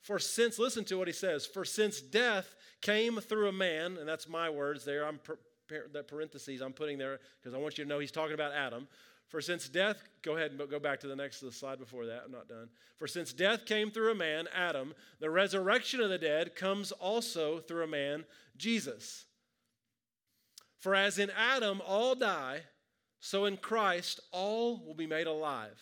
For 0.02 0.20
since, 0.20 0.60
listen 0.60 0.84
to 0.86 0.98
what 0.98 1.08
he 1.08 1.14
says, 1.14 1.46
for 1.46 1.64
since 1.64 2.02
death 2.02 2.56
came 2.82 3.18
through 3.22 3.48
a 3.48 3.54
man, 3.54 3.98
and 3.98 4.08
that's 4.08 4.28
my 4.28 4.50
words 4.50 4.84
there, 4.84 5.06
I'm 5.08 5.20
that 5.94 6.08
parentheses 6.08 6.62
I'm 6.62 6.74
putting 6.74 6.98
there 6.98 7.20
because 7.42 7.54
I 7.54 7.58
want 7.58 7.78
you 7.78 7.84
to 7.84 7.90
know 7.90 8.00
he's 8.00 8.12
talking 8.12 8.34
about 8.34 8.54
Adam. 8.54 8.88
For 9.30 9.42
since 9.42 9.68
death, 9.68 10.04
go 10.22 10.36
ahead 10.36 10.52
and 10.52 10.70
go 10.70 10.80
back 10.80 11.00
to 11.00 11.08
the 11.08 11.16
next 11.16 11.40
the 11.40 11.52
slide 11.52 11.80
before 11.80 12.06
that. 12.06 12.24
I'm 12.26 12.32
not 12.32 12.48
done. 12.48 12.70
For 12.98 13.08
since 13.08 13.34
death 13.34 13.66
came 13.66 13.90
through 13.90 14.12
a 14.12 14.16
man, 14.16 14.48
Adam, 14.54 14.94
the 15.20 15.30
resurrection 15.30 16.02
of 16.02 16.10
the 16.10 16.18
dead 16.18 16.56
comes 16.56 16.92
also 16.92 17.60
through 17.60 17.86
a 17.86 17.88
man, 17.88 18.26
Jesus. 18.58 19.26
For 20.78 20.94
as 20.94 21.18
in 21.18 21.32
Adam 21.32 21.82
all 21.86 22.14
die, 22.14 22.62
so 23.20 23.46
in 23.46 23.58
Christ 23.58 24.20
all 24.32 24.86
will 24.86 24.94
be 24.94 25.08
made 25.08 25.28
alive. 25.28 25.80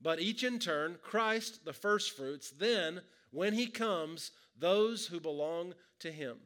But 0.00 0.20
each 0.20 0.44
in 0.44 0.58
turn, 0.58 0.98
Christ 1.02 1.64
the 1.64 1.72
firstfruits, 1.72 2.50
then, 2.50 3.00
when 3.30 3.54
he 3.54 3.66
comes, 3.66 4.30
those 4.58 5.06
who 5.06 5.20
belong 5.20 5.74
to 6.00 6.10
him. 6.10 6.36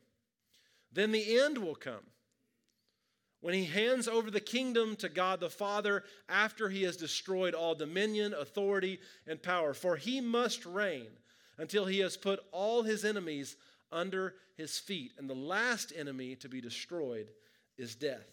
Then 0.93 1.13
the 1.13 1.41
end 1.41 1.59
will 1.59 1.75
come. 1.75 2.05
When 3.41 3.55
he 3.55 3.65
hands 3.65 4.07
over 4.07 4.31
the 4.31 4.41
kingdom 4.41 4.97
to 4.97 5.09
God 5.09 5.41
the 5.41 5.49
Father 5.49 6.05
after 6.29 6.69
he 6.69 6.83
has 6.83 6.97
destroyed 6.97 7.55
all 7.55 7.75
dominion, 7.75 8.35
authority, 8.35 8.99
and 9.27 9.43
power. 9.43 9.73
For 9.73 9.97
he 9.97 10.21
must 10.21 10.67
reign 10.67 11.09
until 11.57 11.87
he 11.87 12.01
has 12.01 12.17
put 12.17 12.41
all 12.53 12.83
his 12.83 13.05
enemies 13.05 13.57
under 13.91 14.35
his 14.57 14.79
feet. 14.79 15.13
And 15.19 15.29
the 15.29 15.35
last 15.35 15.93
enemy 15.97 16.37
to 16.37 16.49
be 16.49 16.61
destroyed 16.61 17.31
is 17.79 17.95
death. 17.95 18.27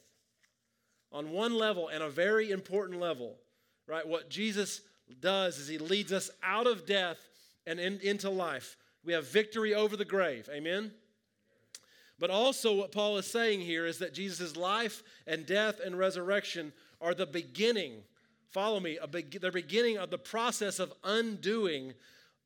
On 1.14 1.32
one 1.32 1.56
level, 1.56 1.88
and 1.88 2.04
a 2.04 2.10
very 2.10 2.52
important 2.52 3.00
level, 3.00 3.38
right, 3.88 4.06
what 4.06 4.30
Jesus 4.30 4.82
does 5.20 5.58
is 5.58 5.68
he 5.68 5.78
leads 5.78 6.12
us 6.12 6.30
out 6.44 6.68
of 6.68 6.86
death 6.86 7.18
and 7.66 7.80
in, 7.80 8.00
into 8.02 8.30
life. 8.30 8.78
We 9.04 9.14
have 9.14 9.28
victory 9.28 9.74
over 9.74 9.96
the 9.96 10.06
grave. 10.06 10.50
Amen? 10.52 10.92
But 12.20 12.30
also, 12.30 12.74
what 12.74 12.92
Paul 12.92 13.18
is 13.18 13.28
saying 13.28 13.62
here 13.62 13.86
is 13.86 14.00
that 14.00 14.14
Jesus' 14.14 14.58
life 14.58 15.04
and 15.28 15.46
death 15.46 15.80
and 15.84 15.98
resurrection 15.98 16.74
are 17.00 17.14
the 17.14 17.28
beginning 17.28 18.02
follow 18.58 18.80
me, 18.80 18.98
a 18.98 19.08
be- 19.08 19.22
the 19.22 19.52
beginning 19.52 19.98
of 19.98 20.10
the 20.10 20.18
process 20.18 20.80
of 20.80 20.92
undoing 21.04 21.94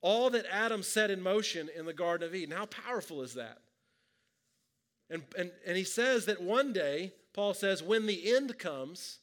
all 0.01 0.29
that 0.31 0.45
Adam 0.51 0.83
set 0.83 1.09
in 1.11 1.21
motion 1.21 1.69
in 1.73 1.85
the 1.85 1.93
Garden 1.93 2.27
of 2.27 2.35
Eden. 2.35 2.55
How 2.55 2.65
powerful 2.65 3.21
is 3.21 3.35
that? 3.35 3.59
And, 5.09 5.23
and, 5.37 5.51
and 5.65 5.77
he 5.77 5.85
says 5.85 6.25
that 6.25 6.41
one 6.41 6.73
day, 6.73 7.13
Paul 7.33 7.53
says, 7.53 7.81
when 7.81 8.07
the 8.07 8.35
end 8.35 8.57
comes, 8.57 9.19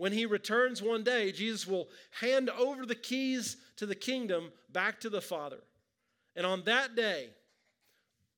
when 0.00 0.12
he 0.12 0.24
returns 0.24 0.80
one 0.80 1.04
day, 1.04 1.30
Jesus 1.30 1.66
will 1.66 1.86
hand 2.22 2.48
over 2.48 2.86
the 2.86 2.94
keys 2.94 3.58
to 3.76 3.84
the 3.84 3.94
kingdom 3.94 4.50
back 4.72 4.98
to 5.00 5.10
the 5.10 5.20
Father. 5.20 5.58
And 6.34 6.46
on 6.46 6.62
that 6.64 6.96
day, 6.96 7.28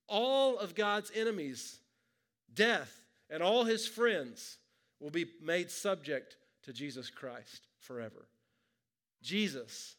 all 0.08 0.58
of 0.58 0.74
God's 0.74 1.12
enemies, 1.14 1.78
death, 2.52 2.92
and 3.30 3.44
all 3.44 3.62
his 3.62 3.86
friends 3.86 4.58
will 4.98 5.10
be 5.10 5.26
made 5.40 5.70
subject 5.70 6.36
to 6.64 6.72
Jesus 6.72 7.10
Christ 7.10 7.68
forever. 7.78 8.26
Jesus 9.22 9.94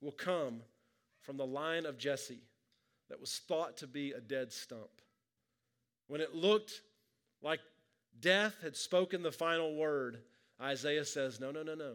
will 0.00 0.10
come 0.10 0.60
from 1.20 1.36
the 1.36 1.46
line 1.46 1.86
of 1.86 1.98
Jesse 1.98 2.42
that 3.10 3.20
was 3.20 3.40
thought 3.46 3.76
to 3.76 3.86
be 3.86 4.10
a 4.10 4.20
dead 4.20 4.52
stump. 4.52 4.90
When 6.08 6.20
it 6.20 6.34
looked 6.34 6.80
like 7.42 7.60
death 8.18 8.56
had 8.60 8.74
spoken 8.74 9.22
the 9.22 9.30
final 9.30 9.76
word, 9.76 10.18
Isaiah 10.60 11.04
says, 11.04 11.40
No, 11.40 11.50
no, 11.50 11.62
no, 11.62 11.74
no. 11.74 11.94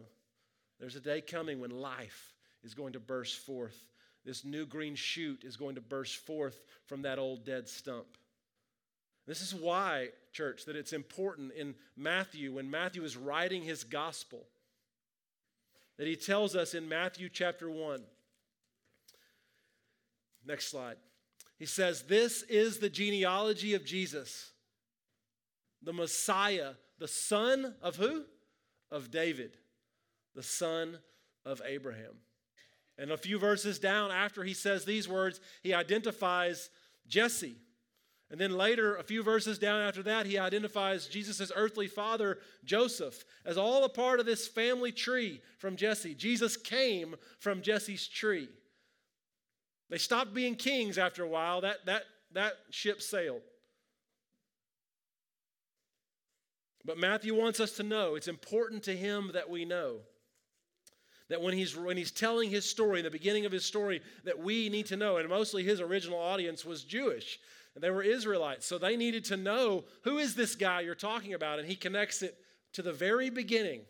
There's 0.78 0.96
a 0.96 1.00
day 1.00 1.20
coming 1.20 1.60
when 1.60 1.70
life 1.70 2.34
is 2.62 2.74
going 2.74 2.94
to 2.94 3.00
burst 3.00 3.38
forth. 3.38 3.76
This 4.24 4.44
new 4.44 4.66
green 4.66 4.94
shoot 4.94 5.42
is 5.44 5.56
going 5.56 5.74
to 5.74 5.80
burst 5.80 6.16
forth 6.16 6.60
from 6.86 7.02
that 7.02 7.18
old 7.18 7.44
dead 7.44 7.68
stump. 7.68 8.06
This 9.26 9.40
is 9.40 9.54
why, 9.54 10.08
church, 10.32 10.64
that 10.64 10.76
it's 10.76 10.92
important 10.92 11.52
in 11.52 11.74
Matthew, 11.96 12.54
when 12.54 12.70
Matthew 12.70 13.04
is 13.04 13.16
writing 13.16 13.62
his 13.62 13.84
gospel, 13.84 14.46
that 15.98 16.06
he 16.06 16.16
tells 16.16 16.56
us 16.56 16.74
in 16.74 16.88
Matthew 16.88 17.28
chapter 17.28 17.70
1. 17.70 18.02
Next 20.44 20.70
slide. 20.70 20.96
He 21.58 21.66
says, 21.66 22.02
This 22.02 22.42
is 22.42 22.78
the 22.78 22.90
genealogy 22.90 23.74
of 23.74 23.84
Jesus, 23.84 24.50
the 25.82 25.92
Messiah, 25.92 26.72
the 26.98 27.08
son 27.08 27.74
of 27.82 27.96
who? 27.96 28.24
Of 28.92 29.10
David, 29.10 29.56
the 30.36 30.42
son 30.42 30.98
of 31.44 31.60
Abraham. 31.66 32.14
And 32.98 33.10
a 33.10 33.16
few 33.16 33.38
verses 33.38 33.78
down 33.78 34.10
after 34.10 34.44
he 34.44 34.54
says 34.54 34.84
these 34.84 35.08
words, 35.08 35.40
he 35.62 35.72
identifies 35.74 36.70
Jesse. 37.08 37.56
And 38.30 38.40
then 38.40 38.56
later, 38.56 38.96
a 38.96 39.02
few 39.02 39.22
verses 39.22 39.58
down 39.58 39.80
after 39.80 40.02
that, 40.04 40.26
he 40.26 40.38
identifies 40.38 41.06
Jesus' 41.06 41.50
earthly 41.56 41.88
father, 41.88 42.38
Joseph, 42.64 43.24
as 43.44 43.58
all 43.58 43.84
a 43.84 43.88
part 43.88 44.20
of 44.20 44.26
this 44.26 44.46
family 44.46 44.92
tree 44.92 45.40
from 45.58 45.76
Jesse. 45.76 46.14
Jesus 46.14 46.56
came 46.56 47.16
from 47.38 47.62
Jesse's 47.62 48.06
tree. 48.06 48.48
They 49.90 49.98
stopped 49.98 50.32
being 50.32 50.54
kings 50.54 50.96
after 50.96 51.22
a 51.22 51.28
while. 51.28 51.62
That, 51.62 51.84
that, 51.86 52.04
that 52.32 52.54
ship 52.70 53.02
sailed. 53.02 53.42
But 56.84 56.98
Matthew 56.98 57.34
wants 57.34 57.60
us 57.60 57.72
to 57.72 57.82
know, 57.82 58.16
it's 58.16 58.28
important 58.28 58.82
to 58.84 58.96
him 58.96 59.30
that 59.34 59.48
we 59.48 59.64
know 59.64 60.00
that 61.32 61.40
when 61.40 61.54
he's 61.54 61.74
when 61.74 61.96
he's 61.96 62.10
telling 62.10 62.50
his 62.50 62.68
story 62.68 63.00
the 63.00 63.10
beginning 63.10 63.46
of 63.46 63.52
his 63.52 63.64
story 63.64 64.02
that 64.24 64.38
we 64.38 64.68
need 64.68 64.84
to 64.84 64.96
know 64.96 65.16
and 65.16 65.26
mostly 65.30 65.62
his 65.62 65.80
original 65.80 66.18
audience 66.18 66.62
was 66.62 66.84
jewish. 66.84 67.38
And 67.74 67.82
they 67.82 67.88
were 67.88 68.02
israelites 68.02 68.66
so 68.66 68.76
they 68.76 68.98
needed 68.98 69.24
to 69.26 69.38
know 69.38 69.84
who 70.04 70.18
is 70.18 70.34
this 70.34 70.54
guy 70.54 70.82
you're 70.82 70.94
talking 70.94 71.32
about? 71.32 71.58
And 71.58 71.66
he 71.66 71.74
connects 71.74 72.20
it 72.20 72.36
to 72.74 72.82
the 72.82 72.92
very 72.92 73.30
beginning 73.30 73.80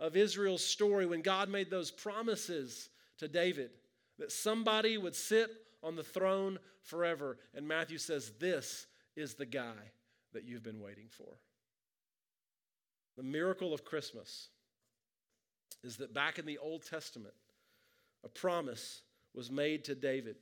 of 0.00 0.16
israel's 0.16 0.64
story 0.64 1.06
when 1.06 1.22
god 1.22 1.48
made 1.48 1.70
those 1.70 1.92
promises 1.92 2.88
to 3.18 3.28
david 3.28 3.70
that 4.18 4.32
somebody 4.32 4.98
would 4.98 5.14
sit 5.14 5.48
on 5.82 5.94
the 5.94 6.02
throne 6.02 6.58
forever. 6.82 7.38
And 7.54 7.68
matthew 7.68 7.98
says 7.98 8.32
this 8.40 8.88
is 9.14 9.34
the 9.34 9.46
guy 9.46 9.92
that 10.32 10.44
you've 10.44 10.64
been 10.64 10.80
waiting 10.80 11.06
for 11.08 11.38
the 13.20 13.26
miracle 13.26 13.74
of 13.74 13.84
Christmas 13.84 14.48
is 15.84 15.98
that 15.98 16.14
back 16.14 16.38
in 16.38 16.46
the 16.46 16.56
Old 16.56 16.86
Testament, 16.86 17.34
a 18.24 18.30
promise 18.30 19.02
was 19.34 19.50
made 19.50 19.84
to 19.84 19.94
David. 19.94 20.36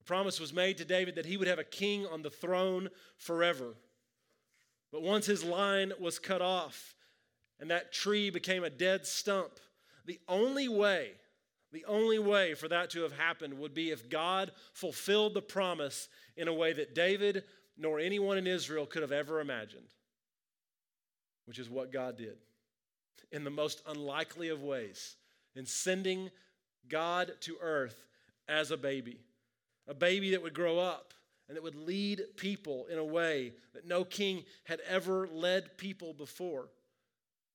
A 0.00 0.04
promise 0.04 0.40
was 0.40 0.52
made 0.52 0.76
to 0.78 0.84
David 0.84 1.14
that 1.14 1.26
he 1.26 1.36
would 1.36 1.46
have 1.46 1.60
a 1.60 1.64
king 1.64 2.06
on 2.06 2.22
the 2.22 2.30
throne 2.30 2.88
forever. 3.18 3.76
But 4.90 5.02
once 5.02 5.26
his 5.26 5.44
line 5.44 5.92
was 6.00 6.18
cut 6.18 6.42
off 6.42 6.96
and 7.60 7.70
that 7.70 7.92
tree 7.92 8.28
became 8.28 8.64
a 8.64 8.70
dead 8.70 9.06
stump, 9.06 9.60
the 10.06 10.18
only 10.26 10.66
way, 10.66 11.12
the 11.70 11.84
only 11.84 12.18
way 12.18 12.54
for 12.54 12.66
that 12.66 12.90
to 12.90 13.02
have 13.02 13.12
happened 13.12 13.56
would 13.60 13.74
be 13.74 13.92
if 13.92 14.10
God 14.10 14.50
fulfilled 14.72 15.34
the 15.34 15.40
promise 15.40 16.08
in 16.36 16.48
a 16.48 16.52
way 16.52 16.72
that 16.72 16.96
David 16.96 17.44
nor 17.76 18.00
anyone 18.00 18.38
in 18.38 18.48
Israel 18.48 18.86
could 18.86 19.02
have 19.02 19.12
ever 19.12 19.38
imagined 19.38 19.94
which 21.48 21.58
is 21.58 21.70
what 21.70 21.90
God 21.90 22.18
did 22.18 22.36
in 23.32 23.42
the 23.42 23.50
most 23.50 23.80
unlikely 23.88 24.50
of 24.50 24.62
ways 24.62 25.16
in 25.56 25.64
sending 25.64 26.30
God 26.90 27.32
to 27.40 27.56
earth 27.62 28.04
as 28.46 28.70
a 28.70 28.76
baby, 28.76 29.18
a 29.86 29.94
baby 29.94 30.32
that 30.32 30.42
would 30.42 30.52
grow 30.52 30.78
up 30.78 31.14
and 31.48 31.56
that 31.56 31.62
would 31.62 31.74
lead 31.74 32.22
people 32.36 32.84
in 32.92 32.98
a 32.98 33.04
way 33.04 33.54
that 33.72 33.86
no 33.86 34.04
king 34.04 34.44
had 34.64 34.80
ever 34.86 35.26
led 35.26 35.78
people 35.78 36.12
before 36.12 36.68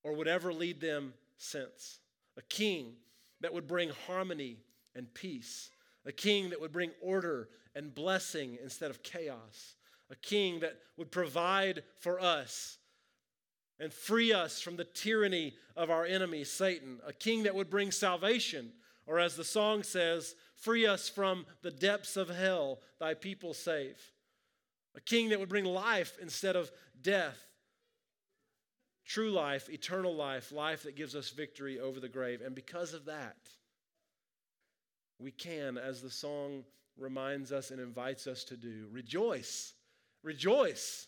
or 0.04 0.14
would 0.14 0.28
ever 0.28 0.52
lead 0.52 0.82
them 0.82 1.14
since. 1.38 2.00
A 2.36 2.42
king 2.42 2.94
that 3.42 3.54
would 3.54 3.68
bring 3.68 3.92
harmony 4.08 4.58
and 4.96 5.14
peace, 5.14 5.70
a 6.04 6.12
king 6.12 6.50
that 6.50 6.60
would 6.60 6.72
bring 6.72 6.90
order 7.00 7.48
and 7.76 7.94
blessing 7.94 8.58
instead 8.64 8.90
of 8.90 9.04
chaos, 9.04 9.76
a 10.10 10.16
king 10.16 10.62
that 10.62 10.80
would 10.98 11.12
provide 11.12 11.84
for 12.00 12.20
us 12.20 12.80
and 13.84 13.92
free 13.94 14.32
us 14.32 14.62
from 14.62 14.78
the 14.78 14.86
tyranny 14.86 15.54
of 15.76 15.90
our 15.90 16.06
enemy, 16.06 16.46
Satan, 16.46 17.00
a 17.06 17.12
king 17.12 17.44
that 17.44 17.54
would 17.54 17.70
bring 17.70 17.92
salvation, 17.92 18.72
or 19.06 19.20
as 19.20 19.36
the 19.36 19.44
song 19.44 19.84
says, 19.84 20.36
free 20.56 20.88
us 20.88 21.10
from 21.10 21.46
the 21.64 21.72
depths 21.72 22.16
of 22.16 22.30
hell, 22.30 22.80
thy 23.00 23.14
people 23.14 23.54
save. 23.54 24.00
A 24.96 25.02
king 25.02 25.30
that 25.30 25.40
would 25.40 25.50
bring 25.50 25.66
life 25.66 26.18
instead 26.22 26.56
of 26.56 26.72
death. 27.02 27.38
True 29.06 29.32
life, 29.32 29.70
eternal 29.70 30.16
life, 30.16 30.54
life 30.54 30.84
that 30.84 30.96
gives 30.96 31.14
us 31.14 31.32
victory 31.32 31.78
over 31.78 32.00
the 32.00 32.08
grave. 32.08 32.42
And 32.42 32.56
because 32.56 32.94
of 32.94 33.06
that, 33.06 33.36
we 35.20 35.32
can, 35.32 35.78
as 35.78 36.02
the 36.02 36.10
song 36.10 36.64
reminds 36.98 37.52
us 37.52 37.70
and 37.72 37.82
invites 37.82 38.28
us 38.28 38.46
to 38.46 38.56
do, 38.56 38.88
rejoice. 38.92 39.74
Rejoice 40.24 41.08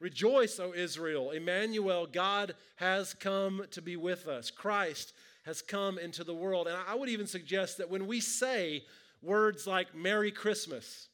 Rejoice, 0.00 0.60
O 0.60 0.72
Israel. 0.72 1.30
Emmanuel, 1.30 2.06
God 2.06 2.54
has 2.76 3.14
come 3.14 3.64
to 3.72 3.82
be 3.82 3.96
with 3.96 4.28
us. 4.28 4.50
Christ 4.50 5.12
has 5.44 5.62
come 5.62 5.98
into 5.98 6.24
the 6.24 6.34
world. 6.34 6.68
And 6.68 6.76
I 6.86 6.94
would 6.94 7.08
even 7.08 7.26
suggest 7.26 7.78
that 7.78 7.90
when 7.90 8.06
we 8.06 8.20
say 8.20 8.84
words 9.22 9.66
like 9.66 9.94
Merry 9.94 10.30
Christmas, 10.30 11.08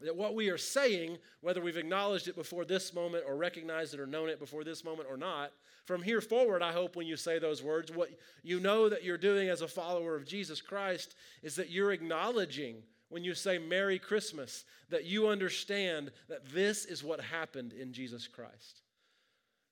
that 0.00 0.16
what 0.16 0.34
we 0.34 0.48
are 0.48 0.58
saying, 0.58 1.18
whether 1.40 1.60
we've 1.60 1.76
acknowledged 1.76 2.28
it 2.28 2.36
before 2.36 2.64
this 2.64 2.94
moment 2.94 3.24
or 3.26 3.36
recognized 3.36 3.94
it 3.94 4.00
or 4.00 4.06
known 4.06 4.28
it 4.28 4.38
before 4.38 4.64
this 4.64 4.84
moment 4.84 5.08
or 5.10 5.16
not, 5.16 5.52
from 5.84 6.02
here 6.02 6.20
forward, 6.20 6.62
I 6.62 6.72
hope 6.72 6.96
when 6.96 7.06
you 7.06 7.16
say 7.16 7.38
those 7.38 7.62
words, 7.62 7.90
what 7.90 8.10
you 8.42 8.60
know 8.60 8.88
that 8.88 9.02
you're 9.02 9.18
doing 9.18 9.48
as 9.48 9.60
a 9.60 9.68
follower 9.68 10.14
of 10.14 10.26
Jesus 10.26 10.60
Christ 10.60 11.14
is 11.42 11.56
that 11.56 11.70
you're 11.70 11.92
acknowledging 11.92 12.82
when 13.10 13.24
you 13.24 13.34
say 13.34 13.58
Merry 13.58 13.98
Christmas 13.98 14.64
that 14.88 15.04
you 15.04 15.28
understand 15.28 16.10
that 16.28 16.48
this 16.52 16.84
is 16.84 17.04
what 17.04 17.20
happened 17.20 17.72
in 17.72 17.92
Jesus 17.92 18.26
Christ. 18.26 18.80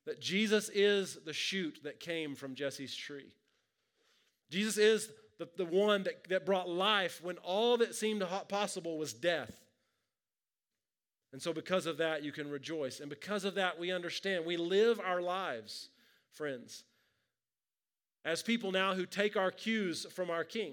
That 0.05 0.21
Jesus 0.21 0.69
is 0.75 1.19
the 1.25 1.33
shoot 1.33 1.81
that 1.85 2.01
came 2.01 2.35
from 2.35 2.55
Jesse's 2.55 2.95
tree. 2.95 3.33
Jesus 4.51 4.77
is 4.77 5.11
the, 5.39 5.49
the 5.57 5.65
one 5.65 6.03
that, 6.03 6.29
that 6.29 6.47
brought 6.47 6.69
life 6.69 7.21
when 7.23 7.37
all 7.39 7.77
that 7.79 7.95
seemed 7.95 8.25
possible 8.49 8.99
was 8.99 9.13
death. 9.13 9.53
And 11.33 11.43
so, 11.43 11.53
because 11.53 11.87
of 11.87 11.99
that, 11.99 12.25
you 12.25 12.33
can 12.33 12.51
rejoice. 12.51 13.01
And 13.01 13.11
because 13.11 13.45
of 13.45 13.55
that, 13.57 13.79
we 13.79 13.93
understand 13.93 14.47
we 14.47 14.57
live 14.57 14.99
our 14.99 15.21
lives, 15.21 15.91
friends, 16.33 16.85
as 18.25 18.43
people 18.43 18.73
now 18.73 18.95
who 18.95 19.05
take 19.05 19.37
our 19.37 19.51
cues 19.51 20.07
from 20.11 20.31
our 20.31 20.43
King. 20.43 20.73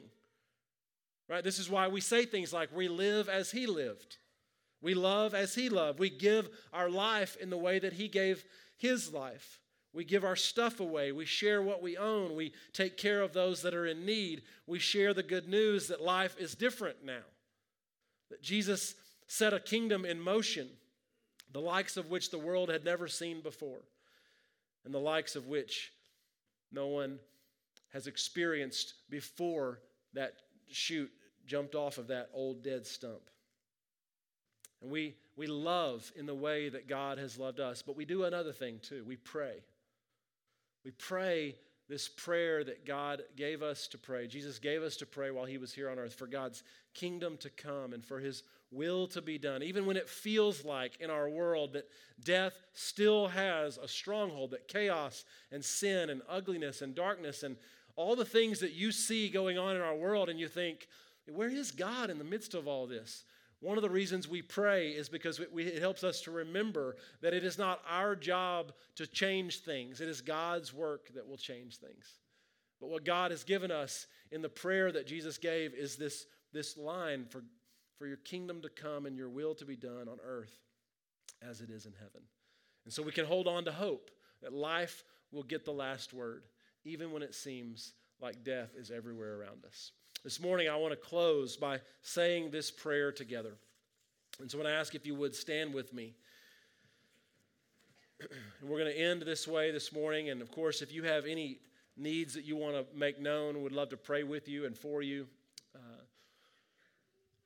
Right? 1.27 1.43
This 1.43 1.59
is 1.59 1.69
why 1.69 1.87
we 1.87 2.01
say 2.01 2.25
things 2.25 2.53
like, 2.53 2.69
we 2.75 2.87
live 2.87 3.29
as 3.29 3.51
he 3.51 3.65
lived. 3.65 4.17
We 4.81 4.93
love 4.93 5.33
as 5.33 5.55
he 5.55 5.69
loved. 5.69 5.99
We 5.99 6.09
give 6.09 6.49
our 6.71 6.89
life 6.89 7.35
in 7.37 7.49
the 7.49 7.57
way 7.57 7.79
that 7.79 7.93
he 7.93 8.07
gave 8.07 8.45
his 8.77 9.11
life. 9.11 9.59
We 9.93 10.03
give 10.03 10.23
our 10.23 10.35
stuff 10.35 10.79
away. 10.79 11.11
We 11.11 11.25
share 11.25 11.61
what 11.61 11.81
we 11.81 11.97
own. 11.97 12.35
We 12.35 12.53
take 12.73 12.97
care 12.97 13.21
of 13.21 13.33
those 13.33 13.61
that 13.61 13.73
are 13.73 13.87
in 13.87 14.05
need. 14.05 14.43
We 14.67 14.77
share 14.77 15.13
the 15.13 15.23
good 15.23 15.47
news 15.47 15.87
that 15.87 16.01
life 16.01 16.35
is 16.37 16.53
different 16.53 17.03
now. 17.03 17.23
That 18.29 18.41
Jesus 18.43 18.95
set 19.27 19.53
a 19.53 19.59
kingdom 19.59 20.05
in 20.05 20.19
motion, 20.19 20.67
the 21.51 21.61
likes 21.61 21.97
of 21.97 22.09
which 22.09 22.29
the 22.29 22.37
world 22.37 22.69
had 22.69 22.83
never 22.83 23.07
seen 23.07 23.41
before, 23.41 23.81
and 24.83 24.93
the 24.93 24.99
likes 24.99 25.35
of 25.35 25.47
which 25.47 25.93
no 26.71 26.87
one 26.87 27.17
has 27.93 28.05
experienced 28.05 28.93
before 29.09 29.79
that 30.13 30.33
shoot 30.69 31.11
jumped 31.45 31.75
off 31.75 31.97
of 31.97 32.07
that 32.07 32.29
old 32.33 32.63
dead 32.63 32.85
stump. 32.85 33.29
And 34.81 34.91
we, 34.91 35.15
we 35.35 35.47
love 35.47 36.11
in 36.15 36.25
the 36.25 36.35
way 36.35 36.69
that 36.69 36.87
God 36.87 37.17
has 37.17 37.37
loved 37.37 37.59
us, 37.59 37.81
but 37.81 37.95
we 37.95 38.05
do 38.05 38.23
another 38.23 38.51
thing 38.51 38.79
too. 38.81 39.03
We 39.05 39.15
pray. 39.15 39.63
We 40.83 40.91
pray 40.91 41.55
this 41.87 42.07
prayer 42.07 42.63
that 42.63 42.85
God 42.85 43.21
gave 43.35 43.61
us 43.61 43.87
to 43.89 43.97
pray. 43.97 44.27
Jesus 44.27 44.59
gave 44.59 44.81
us 44.81 44.97
to 44.97 45.05
pray 45.05 45.31
while 45.31 45.45
he 45.45 45.57
was 45.57 45.73
here 45.73 45.89
on 45.89 45.99
earth 45.99 46.15
for 46.15 46.27
God's 46.27 46.63
kingdom 46.93 47.37
to 47.37 47.49
come 47.49 47.93
and 47.93 48.03
for 48.03 48.19
his 48.19 48.43
will 48.71 49.07
to 49.07 49.21
be 49.21 49.37
done. 49.37 49.61
Even 49.61 49.85
when 49.85 49.97
it 49.97 50.09
feels 50.09 50.65
like 50.65 50.99
in 50.99 51.09
our 51.09 51.29
world 51.29 51.73
that 51.73 51.87
death 52.23 52.53
still 52.73 53.27
has 53.27 53.77
a 53.77 53.87
stronghold, 53.87 54.51
that 54.51 54.67
chaos 54.67 55.25
and 55.51 55.63
sin 55.63 56.09
and 56.09 56.21
ugliness 56.27 56.81
and 56.81 56.95
darkness 56.95 57.43
and 57.43 57.55
all 57.95 58.15
the 58.15 58.25
things 58.25 58.59
that 58.59 58.73
you 58.73 58.91
see 58.91 59.29
going 59.29 59.57
on 59.57 59.75
in 59.75 59.81
our 59.81 59.95
world, 59.95 60.29
and 60.29 60.39
you 60.39 60.47
think, 60.47 60.87
where 61.27 61.49
is 61.49 61.71
God 61.71 62.09
in 62.09 62.17
the 62.17 62.23
midst 62.23 62.53
of 62.53 62.67
all 62.67 62.87
this? 62.87 63.23
One 63.61 63.77
of 63.77 63.83
the 63.83 63.89
reasons 63.89 64.27
we 64.27 64.41
pray 64.41 64.89
is 64.89 65.09
because 65.09 65.39
it 65.39 65.79
helps 65.79 66.03
us 66.03 66.21
to 66.21 66.31
remember 66.31 66.97
that 67.21 67.33
it 67.33 67.43
is 67.43 67.57
not 67.57 67.81
our 67.89 68.15
job 68.15 68.73
to 68.95 69.07
change 69.07 69.61
things, 69.61 70.01
it 70.01 70.09
is 70.09 70.21
God's 70.21 70.73
work 70.73 71.09
that 71.15 71.27
will 71.27 71.37
change 71.37 71.77
things. 71.77 72.19
But 72.79 72.89
what 72.89 73.05
God 73.05 73.31
has 73.31 73.43
given 73.43 73.71
us 73.71 74.07
in 74.31 74.41
the 74.41 74.49
prayer 74.49 74.91
that 74.91 75.07
Jesus 75.07 75.37
gave 75.37 75.73
is 75.73 75.95
this, 75.95 76.25
this 76.51 76.77
line 76.77 77.25
for, 77.25 77.43
for 77.97 78.05
your 78.05 78.17
kingdom 78.17 78.61
to 78.61 78.69
come 78.69 79.05
and 79.05 79.17
your 79.17 79.29
will 79.29 79.55
to 79.55 79.65
be 79.65 79.77
done 79.77 80.09
on 80.09 80.17
earth 80.23 80.59
as 81.41 81.61
it 81.61 81.69
is 81.69 81.85
in 81.85 81.93
heaven. 81.93 82.21
And 82.83 82.93
so 82.93 83.01
we 83.01 83.11
can 83.11 83.25
hold 83.25 83.47
on 83.47 83.65
to 83.65 83.71
hope 83.71 84.11
that 84.41 84.53
life 84.53 85.03
will 85.31 85.43
get 85.43 85.65
the 85.65 85.71
last 85.71 86.13
word, 86.13 86.43
even 86.85 87.11
when 87.11 87.23
it 87.23 87.33
seems 87.33 87.93
like 88.21 88.43
death 88.43 88.69
is 88.77 88.91
everywhere 88.91 89.35
around 89.35 89.65
us. 89.65 89.91
This 90.23 90.39
morning, 90.39 90.69
I 90.69 90.75
want 90.75 90.91
to 90.91 90.97
close 90.97 91.57
by 91.57 91.81
saying 92.01 92.51
this 92.51 92.71
prayer 92.71 93.11
together. 93.11 93.51
And 94.39 94.49
so, 94.49 94.57
I 94.57 94.63
want 94.63 94.73
to 94.73 94.79
ask 94.79 94.95
if 94.95 95.05
you 95.05 95.15
would 95.15 95.35
stand 95.35 95.73
with 95.73 95.93
me. 95.93 96.13
and 98.19 98.69
we're 98.69 98.79
going 98.79 98.91
to 98.91 98.97
end 98.97 99.23
this 99.23 99.47
way 99.47 99.71
this 99.71 99.91
morning. 99.91 100.29
And 100.29 100.41
of 100.41 100.51
course, 100.51 100.81
if 100.81 100.93
you 100.93 101.03
have 101.03 101.25
any 101.25 101.59
needs 101.97 102.33
that 102.33 102.45
you 102.45 102.55
want 102.55 102.75
to 102.75 102.97
make 102.97 103.19
known, 103.19 103.61
we'd 103.61 103.71
love 103.71 103.89
to 103.89 103.97
pray 103.97 104.23
with 104.23 104.47
you 104.47 104.65
and 104.65 104.77
for 104.77 105.01
you. 105.01 105.27
Uh, 105.75 105.79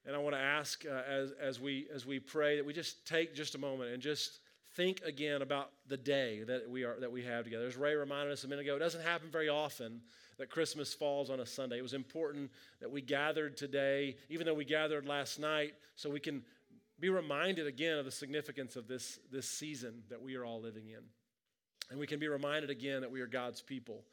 and 0.05 0.15
I 0.15 0.19
want 0.19 0.35
to 0.35 0.41
ask 0.41 0.85
uh, 0.85 1.01
as, 1.09 1.31
as, 1.41 1.59
we, 1.59 1.87
as 1.93 2.05
we 2.05 2.19
pray 2.19 2.57
that 2.57 2.65
we 2.65 2.73
just 2.73 3.07
take 3.07 3.35
just 3.35 3.55
a 3.55 3.59
moment 3.59 3.91
and 3.91 4.01
just 4.01 4.39
think 4.79 5.01
again 5.05 5.41
about 5.41 5.71
the 5.89 5.97
day 5.97 6.41
that 6.47 6.69
we, 6.69 6.85
are, 6.85 6.97
that 7.01 7.11
we 7.11 7.21
have 7.21 7.43
together. 7.43 7.67
As 7.67 7.75
Ray 7.75 7.95
reminded 7.95 8.31
us 8.31 8.45
a 8.45 8.47
minute 8.47 8.61
ago, 8.61 8.77
it 8.77 8.79
doesn't 8.79 9.03
happen 9.03 9.27
very 9.29 9.49
often 9.49 9.99
that 10.37 10.49
Christmas 10.49 10.93
falls 10.93 11.29
on 11.29 11.41
a 11.41 11.45
Sunday. 11.45 11.79
It 11.79 11.81
was 11.81 11.93
important 11.93 12.49
that 12.79 12.89
we 12.89 13.01
gathered 13.01 13.57
today, 13.57 14.15
even 14.29 14.45
though 14.45 14.53
we 14.53 14.63
gathered 14.63 15.05
last 15.05 15.37
night, 15.37 15.73
so 15.97 16.09
we 16.09 16.21
can 16.21 16.43
be 16.97 17.09
reminded 17.09 17.67
again 17.67 17.97
of 17.97 18.05
the 18.05 18.11
significance 18.11 18.77
of 18.77 18.87
this, 18.87 19.19
this 19.29 19.49
season 19.49 20.01
that 20.09 20.21
we 20.21 20.37
are 20.37 20.45
all 20.45 20.61
living 20.61 20.87
in. 20.87 21.01
And 21.91 21.99
we 21.99 22.07
can 22.07 22.19
be 22.21 22.29
reminded 22.29 22.69
again 22.69 23.01
that 23.01 23.11
we 23.11 23.19
are 23.19 23.27
God's 23.27 23.61
people 23.61 24.05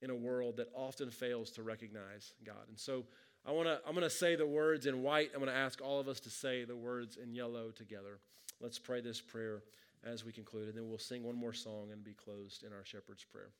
in 0.00 0.08
a 0.08 0.16
world 0.16 0.56
that 0.56 0.68
often 0.74 1.10
fails 1.10 1.50
to 1.50 1.62
recognize 1.62 2.32
God. 2.42 2.68
And 2.70 2.78
so 2.78 3.04
I 3.44 3.52
want 3.52 3.68
to 3.68 3.80
I'm 3.86 3.94
going 3.94 4.02
to 4.04 4.08
say 4.08 4.34
the 4.34 4.46
words 4.46 4.86
in 4.86 5.02
white. 5.02 5.32
I'm 5.34 5.40
going 5.40 5.52
to 5.52 5.58
ask 5.58 5.82
all 5.82 6.00
of 6.00 6.08
us 6.08 6.20
to 6.20 6.30
say 6.30 6.64
the 6.64 6.74
words 6.74 7.18
in 7.22 7.34
yellow 7.34 7.70
together. 7.70 8.18
Let's 8.62 8.78
pray 8.78 9.02
this 9.02 9.20
prayer 9.20 9.62
as 10.04 10.24
we 10.24 10.32
conclude 10.32 10.68
and 10.68 10.76
then 10.76 10.88
we'll 10.88 10.98
sing 10.98 11.22
one 11.22 11.36
more 11.36 11.52
song 11.52 11.88
and 11.92 12.02
be 12.02 12.14
closed 12.14 12.62
in 12.62 12.72
our 12.72 12.84
shepherd's 12.84 13.24
prayer. 13.24 13.50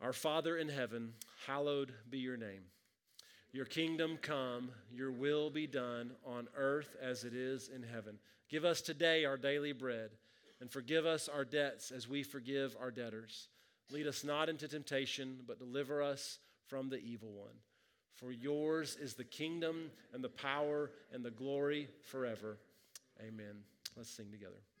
Our 0.00 0.12
Father 0.12 0.56
in 0.56 0.68
heaven, 0.68 1.14
hallowed 1.46 1.92
be 2.10 2.18
your 2.18 2.36
name. 2.36 2.62
Your 3.52 3.64
kingdom 3.64 4.18
come, 4.20 4.70
your 4.92 5.12
will 5.12 5.48
be 5.48 5.66
done 5.66 6.12
on 6.26 6.48
earth 6.56 6.96
as 7.00 7.22
it 7.24 7.34
is 7.34 7.68
in 7.68 7.84
heaven. 7.84 8.18
Give 8.50 8.64
us 8.64 8.80
today 8.80 9.24
our 9.24 9.36
daily 9.36 9.72
bread, 9.72 10.10
and 10.60 10.70
forgive 10.70 11.06
us 11.06 11.28
our 11.28 11.44
debts 11.44 11.92
as 11.92 12.08
we 12.08 12.24
forgive 12.24 12.76
our 12.80 12.90
debtors. 12.90 13.48
Lead 13.92 14.08
us 14.08 14.24
not 14.24 14.48
into 14.48 14.66
temptation, 14.66 15.38
but 15.46 15.60
deliver 15.60 16.02
us 16.02 16.38
from 16.66 16.88
the 16.88 16.98
evil 16.98 17.30
one. 17.30 17.54
For 18.14 18.32
yours 18.32 18.96
is 19.00 19.14
the 19.14 19.24
kingdom 19.24 19.90
and 20.12 20.22
the 20.22 20.28
power 20.28 20.90
and 21.12 21.24
the 21.24 21.30
glory 21.30 21.88
forever. 22.02 22.58
Amen. 23.20 23.62
Let's 23.96 24.10
sing 24.10 24.30
together. 24.32 24.73